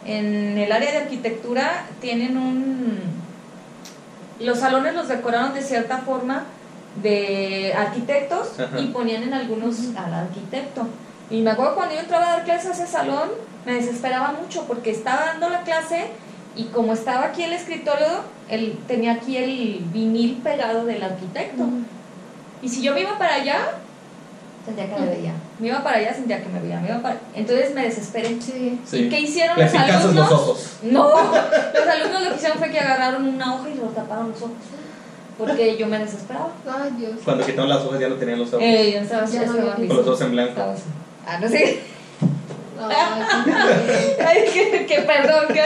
en 0.07 0.57
el 0.57 0.71
área 0.73 0.93
de 0.93 0.99
arquitectura, 0.99 1.85
tienen 2.01 2.39
un... 2.39 2.99
Los 4.41 4.59
salones 4.61 4.95
los 4.95 5.09
decoraron 5.09 5.53
de 5.53 5.63
cierta 5.63 5.99
forma 5.99 6.45
de 7.03 7.75
arquitectos 7.77 8.61
Ajá. 8.61 8.79
y 8.79 8.87
ponían 8.89 9.23
en 9.23 9.35
algunos 9.35 9.77
al 9.97 10.15
arquitecto. 10.15 10.87
Y 11.31 11.41
me 11.41 11.51
acuerdo 11.51 11.75
cuando 11.75 11.95
yo 11.95 12.01
entraba 12.01 12.27
a 12.27 12.31
dar 12.37 12.45
clases 12.45 12.71
a 12.71 12.73
ese 12.75 12.87
salón, 12.87 13.31
me 13.65 13.75
desesperaba 13.75 14.35
mucho 14.41 14.65
porque 14.67 14.91
estaba 14.91 15.27
dando 15.27 15.49
la 15.49 15.63
clase 15.63 16.09
y 16.57 16.65
como 16.65 16.93
estaba 16.93 17.25
aquí 17.27 17.43
el 17.43 17.53
escritorio, 17.53 18.07
él 18.49 18.79
tenía 18.87 19.13
aquí 19.13 19.37
el 19.37 19.85
vinil 19.93 20.41
pegado 20.43 20.85
del 20.85 21.03
arquitecto. 21.03 21.65
Y 22.63 22.69
si 22.69 22.83
yo 22.83 22.95
me 22.95 23.01
iba 23.01 23.19
para 23.19 23.35
allá, 23.35 23.57
sentía 24.65 24.95
que 24.95 25.01
me 25.01 25.07
veía. 25.09 25.33
Me 25.59 25.69
iba 25.69 25.83
para 25.83 25.99
allá, 25.99 26.15
sentía 26.15 26.43
que 26.43 26.49
me 26.49 26.61
veía. 26.61 26.81
Me 26.81 26.89
iba 26.89 27.03
para... 27.03 27.19
Entonces 27.35 27.75
me 27.75 27.83
desesperé. 27.83 28.41
Sí. 28.41 28.79
Sí. 28.85 28.97
¿Y 28.99 29.09
qué 29.09 29.21
hicieron 29.21 29.59
los 29.59 29.71
picas 29.71 29.89
los 29.89 30.05
alumnos? 30.05 30.33
ojos. 30.33 30.71
No, 30.83 31.09
los 31.75 31.89
alumnos 31.89 32.23
lo 32.23 32.31
que 32.31 32.37
hicieron 32.37 32.59
fue 32.59 32.71
que 32.71 32.79
agarraron 32.79 33.27
una 33.27 33.55
hoja 33.55 33.69
y 33.71 33.75
lo 33.75 33.85
taparon 33.89 34.31
los 34.31 34.43
ojos. 34.43 34.57
Porque 35.39 35.77
yo 35.77 35.87
me 35.87 35.99
desesperaba. 35.99 36.51
Ay, 36.67 36.91
Dios. 36.99 37.13
Cuando 37.25 37.45
quitaron 37.45 37.69
las 37.69 37.83
hojas 37.85 38.01
ya 38.01 38.09
no 38.09 38.15
tenían 38.17 38.39
los 38.39 38.49
ojos. 38.49 38.63
Eh, 38.63 38.93
yo 38.95 39.01
estaba, 39.01 39.27
Ya 39.27 39.45
no 39.47 39.53
había 39.53 39.75
con 39.75 39.89
los 39.97 40.07
ojos 40.07 40.21
en 40.21 40.31
blanco. 40.33 40.51
estaba. 40.51 40.75
Ah, 41.27 41.39
no 41.41 41.49
sé. 41.49 41.81
Ay, 42.81 44.17
Ay, 44.27 44.45
que, 44.53 44.87
que 44.87 45.01
perdón, 45.03 45.45
que 45.53 45.63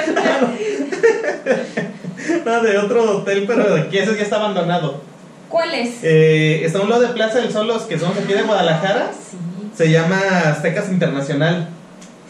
No, 2.45 2.63
de 2.63 2.79
otro 2.79 3.19
hotel, 3.19 3.45
pero 3.47 3.75
aquí 3.75 3.99
ese 3.99 4.15
ya 4.17 4.23
está 4.23 4.37
abandonado. 4.37 5.01
¿Cuál 5.49 5.75
es? 5.75 6.01
Eh, 6.03 6.65
está 6.65 6.79
a 6.79 6.83
un 6.83 6.91
lado 6.91 7.03
de 7.03 7.09
Plaza 7.09 7.39
del 7.39 7.51
Sol, 7.53 7.67
los 7.67 7.83
que 7.85 7.99
somos 7.99 8.17
aquí 8.19 8.33
de 8.35 8.43
Guadalajara. 8.43 9.11
Sí, 9.13 9.37
Se 9.75 9.91
llama 9.91 10.19
Aztecas 10.47 10.89
Internacional. 10.91 11.69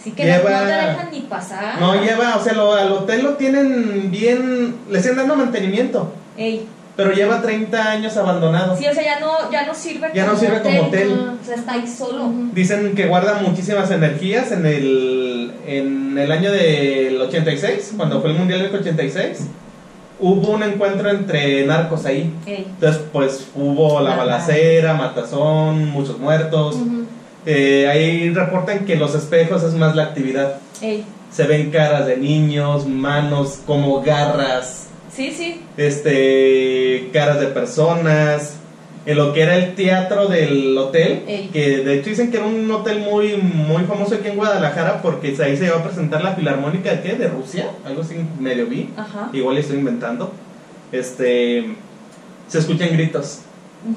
sí 0.03 0.13
que 0.13 0.25
Lleva- 0.25 0.51
no 0.51 0.59
te 0.67 0.73
dejan 0.73 1.11
ni 1.11 1.21
pasar. 1.23 1.81
No 1.81 2.01
lleva, 2.01 2.37
o 2.37 2.45
sea, 2.45 2.53
lo- 2.53 2.75
al 2.75 2.93
hotel 2.93 3.23
lo 3.25 3.35
tienen 3.35 4.11
bien, 4.11 4.77
le 4.89 5.01
siguen 5.01 5.17
dando 5.17 5.35
mantenimiento, 5.37 6.13
Ey, 6.37 6.67
pero 6.99 7.13
lleva 7.13 7.41
30 7.41 7.93
años 7.93 8.17
abandonado. 8.17 8.77
sí, 8.77 8.85
o 8.89 8.93
sea, 8.93 9.05
ya 9.05 9.21
no, 9.21 9.53
ya 9.53 9.65
no 9.65 9.73
sirve 9.73 10.11
Ya 10.13 10.25
no 10.25 10.31
como 10.31 10.41
sirve 10.41 10.63
como 10.63 10.81
hotel. 10.83 11.13
O 11.41 11.45
sea, 11.47 11.55
está 11.55 11.75
ahí 11.75 11.87
solo. 11.87 12.33
Dicen 12.53 12.97
que 12.97 13.07
guarda 13.07 13.35
muchísimas 13.35 13.89
energías 13.93 14.51
en 14.51 14.67
el, 14.67 15.53
en 15.65 16.19
el 16.19 16.33
año 16.33 16.51
del 16.51 17.21
86, 17.21 17.93
cuando 17.97 18.21
fue 18.21 18.31
el 18.31 18.37
Mundial 18.37 18.65
del 18.65 18.75
86. 18.75 19.47
hubo 20.19 20.51
un 20.51 20.65
encuentro 20.65 21.09
entre 21.09 21.65
narcos 21.67 22.05
ahí. 22.05 22.35
Ey. 22.45 22.67
Entonces, 22.69 23.01
pues 23.13 23.47
hubo 23.55 24.01
la 24.01 24.11
La 24.11 24.17
balacera, 24.17 24.95
matazón, 24.95 25.91
muchos 25.91 26.19
muertos. 26.19 26.75
Ujú. 26.75 27.05
Eh, 27.47 27.87
ahí 27.89 28.31
reportan 28.31 28.85
que 28.87 28.97
los 28.97 29.15
espejos 29.15 29.63
es 29.63 29.75
más 29.75 29.95
la 29.95 30.03
actividad. 30.03 30.57
Ey. 30.83 31.05
Se 31.31 31.45
ven 31.45 31.71
caras 31.71 32.07
de 32.07 32.17
niños, 32.17 32.89
manos 32.89 33.61
como 33.65 34.03
garras, 34.03 34.88
Sí, 35.19 35.33
sí. 35.33 35.61
este, 35.77 37.11
caras 37.13 37.41
de 37.41 37.49
personas. 37.49 38.55
En 39.05 39.17
lo 39.17 39.33
que 39.33 39.41
era 39.43 39.57
el 39.57 39.75
teatro 39.75 40.29
del 40.29 40.77
hotel, 40.77 41.25
Ey. 41.27 41.49
que 41.51 41.79
de 41.79 41.95
hecho 41.95 42.11
dicen 42.11 42.31
que 42.31 42.37
era 42.37 42.47
un 42.47 42.71
hotel 42.71 43.01
muy, 43.01 43.37
muy 43.39 43.85
famoso 43.85 44.17
aquí 44.17 44.29
en 44.29 44.37
Guadalajara 44.37 45.01
porque 45.01 45.35
ahí 45.43 45.57
se 45.57 45.65
iba 45.65 45.79
a 45.79 45.83
presentar 45.83 46.23
la 46.23 46.35
filarmónica 46.35 46.91
¿de 46.91 47.01
qué? 47.01 47.15
de 47.15 47.27
Rusia, 47.27 47.71
algo 47.87 48.03
así 48.03 48.17
medio 48.39 48.67
vi. 48.67 48.91
Ajá. 48.97 49.31
Igual 49.33 49.55
le 49.55 49.63
estoy 49.63 49.79
inventando. 49.79 50.31
Este, 50.93 51.75
se 52.49 52.59
escuchan 52.59 52.91
gritos. 52.93 53.41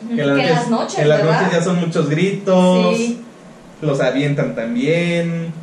En 0.09 0.27
las 0.27 0.49
las 0.49 0.69
noches, 0.69 0.97
en 0.97 1.09
las 1.09 1.23
noches 1.23 1.51
ya 1.51 1.61
son 1.61 1.79
muchos 1.81 2.09
gritos. 2.09 2.97
Sí. 2.97 3.19
Los 3.81 3.99
avientan 3.99 4.55
también. 4.55 5.53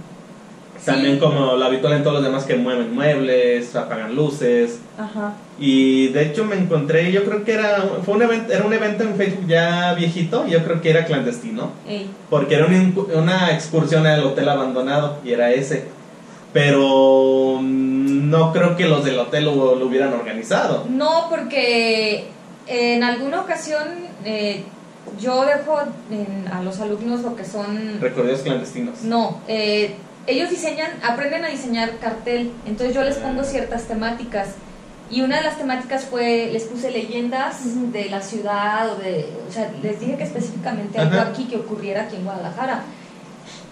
También 0.85 1.19
como 1.19 1.57
lo 1.57 1.65
habitual 1.65 1.93
en 1.95 2.03
todos 2.03 2.15
los 2.17 2.25
demás 2.25 2.45
que 2.45 2.57
mueven 2.57 2.95
muebles, 2.95 3.75
apagan 3.77 4.15
luces. 4.15 4.79
Ajá. 4.99 5.35
Y 5.59 6.09
de 6.09 6.23
hecho 6.27 6.45
me 6.45 6.57
encontré, 6.57 7.11
yo 7.13 7.25
creo 7.25 7.45
que 7.45 7.53
era, 7.55 7.85
fue 8.05 8.15
un 8.15 8.23
evento, 8.23 8.53
era 8.53 8.65
un 8.65 8.73
evento 8.73 9.03
en 9.05 9.15
Facebook 9.17 9.47
ya 9.49 9.93
viejito, 9.95 10.47
yo 10.47 10.63
creo 10.65 10.81
que 10.81 10.91
era 10.91 11.05
clandestino, 11.05 11.71
Ey. 11.89 12.09
porque 12.31 12.55
era 12.55 12.67
una, 12.67 12.93
una 13.21 13.53
excursión 13.53 14.07
al 14.07 14.25
hotel 14.25 14.49
abandonado 14.49 15.19
y 15.25 15.33
era 15.33 15.51
ese. 15.53 15.85
Pero 16.53 17.59
mm, 17.61 18.31
no 18.31 18.53
creo 18.53 18.77
que 18.77 18.87
los 18.87 19.05
del 19.05 19.19
hotel 19.19 19.45
lo, 19.45 19.75
lo 19.77 19.87
hubieran 19.87 20.13
organizado. 20.13 20.87
No, 20.89 21.27
porque 21.29 22.27
en 22.67 23.03
alguna 23.03 23.41
ocasión 23.43 23.83
eh, 24.25 24.65
yo 25.21 25.45
dejo 25.45 25.79
en- 26.11 26.49
a 26.53 26.63
los 26.63 26.81
alumnos 26.81 27.21
lo 27.23 27.37
que 27.37 27.45
son... 27.45 28.01
Recorridos 28.01 28.41
clandestinos. 28.41 29.03
No, 29.03 29.41
eh, 29.49 29.95
ellos 30.29 30.51
diseñan, 30.51 30.91
aprenden 31.03 31.45
a 31.45 31.49
diseñar 31.49 31.99
cartel, 31.99 32.53
entonces 32.67 32.95
yo 32.95 33.03
les 33.03 33.17
pongo 33.17 33.43
ciertas 33.45 33.85
temáticas. 33.85 34.51
Y 35.11 35.23
una 35.23 35.39
de 35.39 35.43
las 35.45 35.57
temáticas 35.57 36.05
fue, 36.05 36.51
les 36.53 36.65
puse 36.65 36.91
leyendas 36.91 37.57
de 37.93 38.05
la 38.11 38.21
ciudad, 38.21 38.93
o 38.93 38.97
de, 38.97 39.27
o 39.49 39.53
sea, 39.53 39.71
les 39.83 39.99
dije 40.01 40.17
que 40.19 40.25
específicamente 40.25 40.99
algo 40.99 41.19
Ajá. 41.19 41.31
aquí 41.31 41.45
que 41.47 41.57
ocurriera 41.57 42.03
aquí 42.03 42.17
en 42.17 42.25
Guadalajara. 42.25 42.83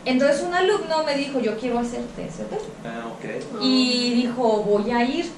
Entonces 0.07 0.43
un 0.43 0.55
alumno 0.55 1.03
me 1.05 1.15
dijo, 1.17 1.39
yo 1.41 1.59
quiero 1.59 1.79
hacerte 1.79 2.27
ese 2.27 2.45
hotel. 2.45 2.61
Ah, 2.85 3.07
ok. 3.09 3.61
Y 3.63 4.15
dijo, 4.15 4.63
voy 4.63 4.91
a 4.93 5.05
ir. 5.05 5.31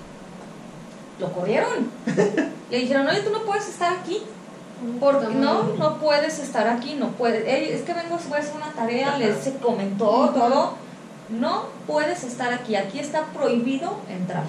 Lo 1.19 1.33
corrieron. 1.33 1.91
Le 2.71 2.79
dijeron, 2.79 3.07
oye, 3.09 3.21
tú 3.23 3.31
no 3.31 3.43
puedes 3.43 3.67
estar 3.69 3.93
aquí. 3.95 4.23
Porque 5.01 5.35
no, 5.35 5.75
no 5.79 5.99
puedes 5.99 6.39
estar 6.39 6.69
aquí, 6.69 6.95
no 6.95 7.09
puedes. 7.09 7.45
"Ey, 7.49 7.71
es 7.73 7.83
que 7.83 7.93
vengo 7.95 8.17
voy 8.29 8.39
a 8.39 8.41
hacer 8.41 8.55
una 8.55 8.71
tarea, 8.73 9.09
Ajá. 9.09 9.19
les 9.19 9.39
se 9.43 9.55
comentó 9.57 10.31
todo. 10.31 10.75
No 11.31 11.67
puedes 11.87 12.25
estar 12.25 12.53
aquí, 12.53 12.75
aquí 12.77 12.99
está 12.99 13.25
prohibido 13.27 13.99
entrar. 14.09 14.45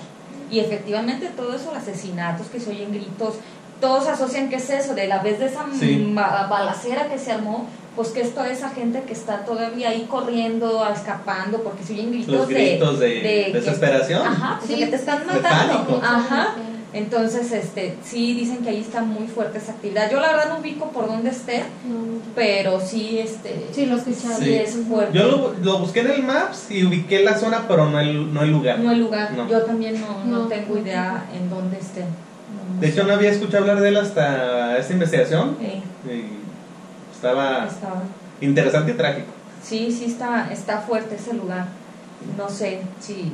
Y 0.51 0.59
efectivamente 0.59 1.29
todo 1.35 1.53
eso, 1.55 1.71
los 1.73 1.83
asesinatos 1.83 2.47
que 2.47 2.59
se 2.59 2.71
oyen 2.71 2.91
gritos, 2.91 3.35
todos 3.81 4.07
asocian 4.07 4.49
que 4.49 4.55
es 4.55 4.69
eso, 4.69 4.95
de 4.95 5.07
la 5.07 5.19
vez 5.19 5.39
de 5.39 5.45
esa 5.47 5.65
Sí. 5.77 6.13
balacera 6.15 7.07
que 7.07 7.17
se 7.17 7.31
armó, 7.31 7.67
pues 7.95 8.09
que 8.09 8.21
es 8.21 8.33
toda 8.33 8.49
esa 8.49 8.69
gente 8.69 9.03
que 9.03 9.13
está 9.13 9.45
todavía 9.45 9.89
ahí 9.89 10.05
corriendo, 10.09 10.87
escapando, 10.89 11.61
porque 11.63 11.83
se 11.83 11.93
oyen 11.93 12.11
gritos, 12.11 12.33
Los 12.35 12.47
gritos 12.47 12.99
de, 12.99 13.07
de 13.21 13.49
desesperación. 13.53 14.25
Ajá, 14.25 14.55
pues 14.59 14.71
Sí, 14.71 14.77
que 14.79 14.87
te 14.87 14.95
están 14.95 15.19
de 15.19 15.25
matando. 15.25 15.73
pánico. 15.85 16.01
Ajá. 16.03 16.55
Entonces, 16.91 17.51
este, 17.51 17.95
sí 18.03 18.33
dicen 18.33 18.57
que 18.63 18.69
ahí 18.69 18.79
está 18.81 19.01
muy 19.01 19.27
fuerte 19.27 19.59
esa 19.59 19.73
actividad. 19.73 20.09
Yo 20.09 20.19
la 20.19 20.29
verdad 20.31 20.49
no 20.49 20.59
ubico 20.59 20.89
por 20.91 21.07
dónde 21.07 21.29
esté, 21.29 21.59
No, 21.87 22.19
pero 22.35 22.79
sí, 22.81 23.19
este, 23.19 23.67
Sí, 23.71 23.85
lo 23.85 23.97
escuchaba. 23.97 24.35
sí 24.37 24.45
Sí. 24.45 24.53
es 24.55 24.75
fuerte. 24.89 25.15
Yo 25.17 25.27
lo, 25.27 25.53
lo 25.61 25.79
busqué 25.79 25.99
en 25.99 26.11
el 26.11 26.23
Maps 26.23 26.71
y 26.71 26.83
ubiqué 26.85 27.23
la 27.23 27.37
zona, 27.37 27.65
pero 27.67 27.87
no 27.89 27.99
el, 27.99 28.33
no 28.33 28.41
el 28.41 28.51
lugar. 28.51 28.79
No 28.79 28.89
hay 28.89 28.97
lugar. 28.97 29.33
No. 29.33 29.47
Yo 29.47 29.61
también 29.63 30.01
no, 30.01 30.25
no 30.25 30.43
No. 30.43 30.47
tengo 30.47 30.77
idea 30.79 31.25
en 31.35 31.49
dónde 31.49 31.77
esté. 31.77 32.05
De 32.79 32.87
hecho, 32.87 33.03
no 33.03 33.13
había 33.13 33.29
escuchado 33.31 33.59
hablar 33.65 33.81
de 33.81 33.89
él 33.89 33.97
hasta 33.97 34.77
esta 34.77 34.93
investigación. 34.93 35.57
Eh, 35.61 35.81
Y 36.07 37.13
estaba 37.15 37.67
estaba- 37.67 38.03
interesante 38.41 38.91
y 38.91 38.95
trágico. 38.95 39.27
Sí, 39.61 39.91
sí 39.91 40.05
está, 40.05 40.49
está 40.51 40.79
fuerte 40.79 41.15
ese 41.15 41.33
lugar. 41.33 41.67
No 42.37 42.49
sé 42.49 42.81
si 42.99 43.31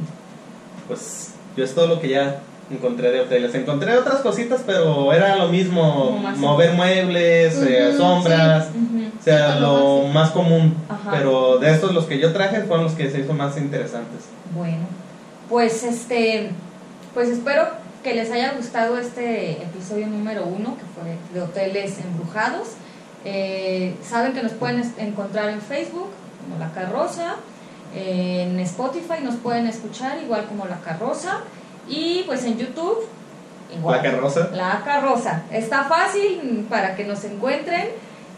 Pues 0.88 1.30
yo 1.56 1.64
es 1.64 1.74
todo 1.74 1.88
lo 1.88 2.00
que 2.02 2.10
ya 2.10 2.42
encontré 2.70 3.12
de 3.12 3.22
hoteles. 3.22 3.54
Encontré 3.56 3.98
otras 3.98 4.22
cositas, 4.22 4.62
pero 4.66 5.14
era 5.14 5.36
lo 5.36 5.50
mismo. 5.50 6.20
Mover 6.38 6.74
muebles, 6.74 7.56
eh, 7.58 7.94
sombras. 7.98 8.70
O 9.20 9.24
sea, 9.24 9.56
Sí, 9.56 9.62
lo 9.62 10.04
más 10.14 10.32
común. 10.32 10.76
Ajá. 10.88 11.12
Pero 11.12 11.58
de 11.58 11.72
estos, 11.72 11.94
los 11.94 12.06
que 12.06 12.20
yo 12.20 12.34
traje 12.34 12.62
fueron 12.62 12.86
los 12.86 12.94
que 12.94 13.10
se 13.10 13.22
hizo 13.22 13.34
más 13.34 13.58
interesantes. 13.58 14.26
Bueno, 14.56 14.86
pues 15.50 15.84
este, 15.84 16.52
pues 17.14 17.30
espero 17.30 17.68
que 18.04 18.14
les 18.14 18.32
haya 18.32 18.54
gustado 18.54 18.98
este 18.98 19.64
episodio 19.64 20.08
número 20.08 20.46
uno, 20.46 20.78
que 20.78 20.84
fue 20.84 21.18
de 21.34 21.42
hoteles 21.42 21.98
embrujados. 22.00 22.70
Eh, 23.24 23.96
saben 24.04 24.34
que 24.34 24.44
nos 24.44 24.52
pueden 24.52 24.84
encontrar 25.00 25.50
en 25.50 25.60
Facebook 25.60 26.10
como 26.44 26.60
La 26.60 26.72
Carroza, 26.72 27.38
en 27.96 28.60
Spotify 28.60 29.24
nos 29.24 29.36
pueden 29.36 29.68
escuchar 29.68 30.22
igual 30.22 30.46
como 30.46 30.66
La 30.66 30.80
Carroza 30.82 31.42
y 31.88 32.24
pues 32.26 32.44
en 32.46 32.58
YouTube 32.58 33.08
igual. 33.76 33.98
La 33.98 34.12
carroza. 34.12 34.50
La 34.54 34.82
carroza. 34.84 35.44
Está 35.52 35.84
fácil 35.86 36.66
para 36.70 36.96
que 36.96 37.04
nos 37.04 37.24
encuentren. 37.24 37.90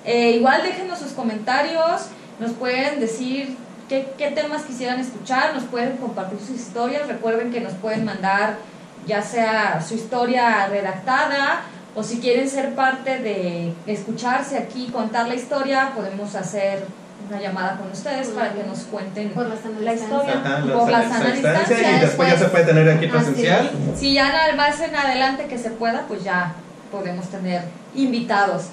Eh, 0.05 0.31
igual 0.31 0.63
déjenos 0.63 0.99
sus 0.99 1.12
comentarios, 1.12 2.07
nos 2.39 2.51
pueden 2.53 2.99
decir 2.99 3.57
qué, 3.89 4.13
qué 4.17 4.31
temas 4.31 4.63
quisieran 4.63 4.99
escuchar, 4.99 5.53
nos 5.53 5.63
pueden 5.63 5.97
compartir 5.97 6.39
sus 6.39 6.55
historias. 6.55 7.07
Recuerden 7.07 7.51
que 7.51 7.60
nos 7.60 7.73
pueden 7.73 8.05
mandar 8.05 8.57
ya 9.05 9.21
sea 9.21 9.81
su 9.81 9.95
historia 9.95 10.67
redactada 10.67 11.62
o 11.95 12.04
si 12.04 12.19
quieren 12.19 12.48
ser 12.48 12.75
parte 12.75 13.17
de 13.17 13.73
escucharse 13.87 14.58
aquí, 14.58 14.87
contar 14.91 15.27
la 15.27 15.33
historia, 15.33 15.93
podemos 15.95 16.35
hacer 16.35 16.85
una 17.30 17.40
llamada 17.42 17.78
con 17.78 17.92
ustedes 17.92 18.28
para 18.30 18.54
que 18.54 18.63
nos 18.63 18.80
cuenten 18.80 19.30
Por 19.32 19.48
la 19.48 19.56
sana 19.56 19.80
la 19.82 19.94
historia 19.94 20.34
Ajá, 20.44 20.62
por 20.73 20.90
la 20.92 21.02
sana 21.04 21.17
sana 21.17 21.32
distancia. 21.32 21.75
distancia. 21.75 21.98
Y 21.98 22.00
después 22.00 22.30
ya 22.30 22.38
se 22.40 22.46
puede 22.46 22.63
tener 22.65 22.90
aquí 22.90 23.08
presencial. 23.08 23.71
Si 23.96 24.13
ya 24.13 24.30
nada 24.30 24.56
más 24.56 24.80
en 24.82 24.96
adelante 24.96 25.46
que 25.48 25.58
se 25.58 25.69
pueda, 25.71 26.06
pues 26.08 26.23
ya 26.23 26.54
podemos 26.92 27.25
tener 27.28 27.63
invitados. 27.96 28.65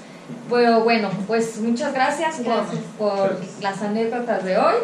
Pero 0.48 0.82
bueno, 0.84 1.10
pues 1.26 1.58
muchas 1.58 1.92
gracias, 1.92 2.36
por- 2.36 2.44
Gracias. 2.46 2.80
Por, 2.98 3.28
Gracias. 3.28 3.50
las 3.60 3.82
anécdotas 3.82 4.44
de 4.44 4.56
hoy. 4.58 4.74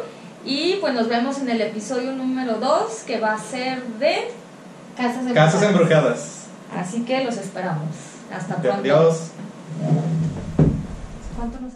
Y 0.45 0.77
pues 0.81 0.95
nos 0.95 1.09
vemos 1.09 1.39
en 1.39 1.51
el 1.51 1.61
episodio 1.61 2.12
número 2.12 2.55
2, 2.55 3.03
que 3.07 3.21
va 3.21 3.35
a 3.35 3.39
ser 3.39 3.83
de... 3.99 4.31
Casas 4.97 5.18
embrujadas. 5.18 5.53
Casas 5.55 5.68
embrujadas. 5.71 6.41
Así 6.77 7.03
que 7.05 7.25
los 7.25 7.37
esperamos. 7.37 7.89
Hasta 8.35 8.57
pronto. 8.57 8.81
Adiós. 8.81 9.31
¿Cuánto 11.37 11.61
nos? 11.61 11.73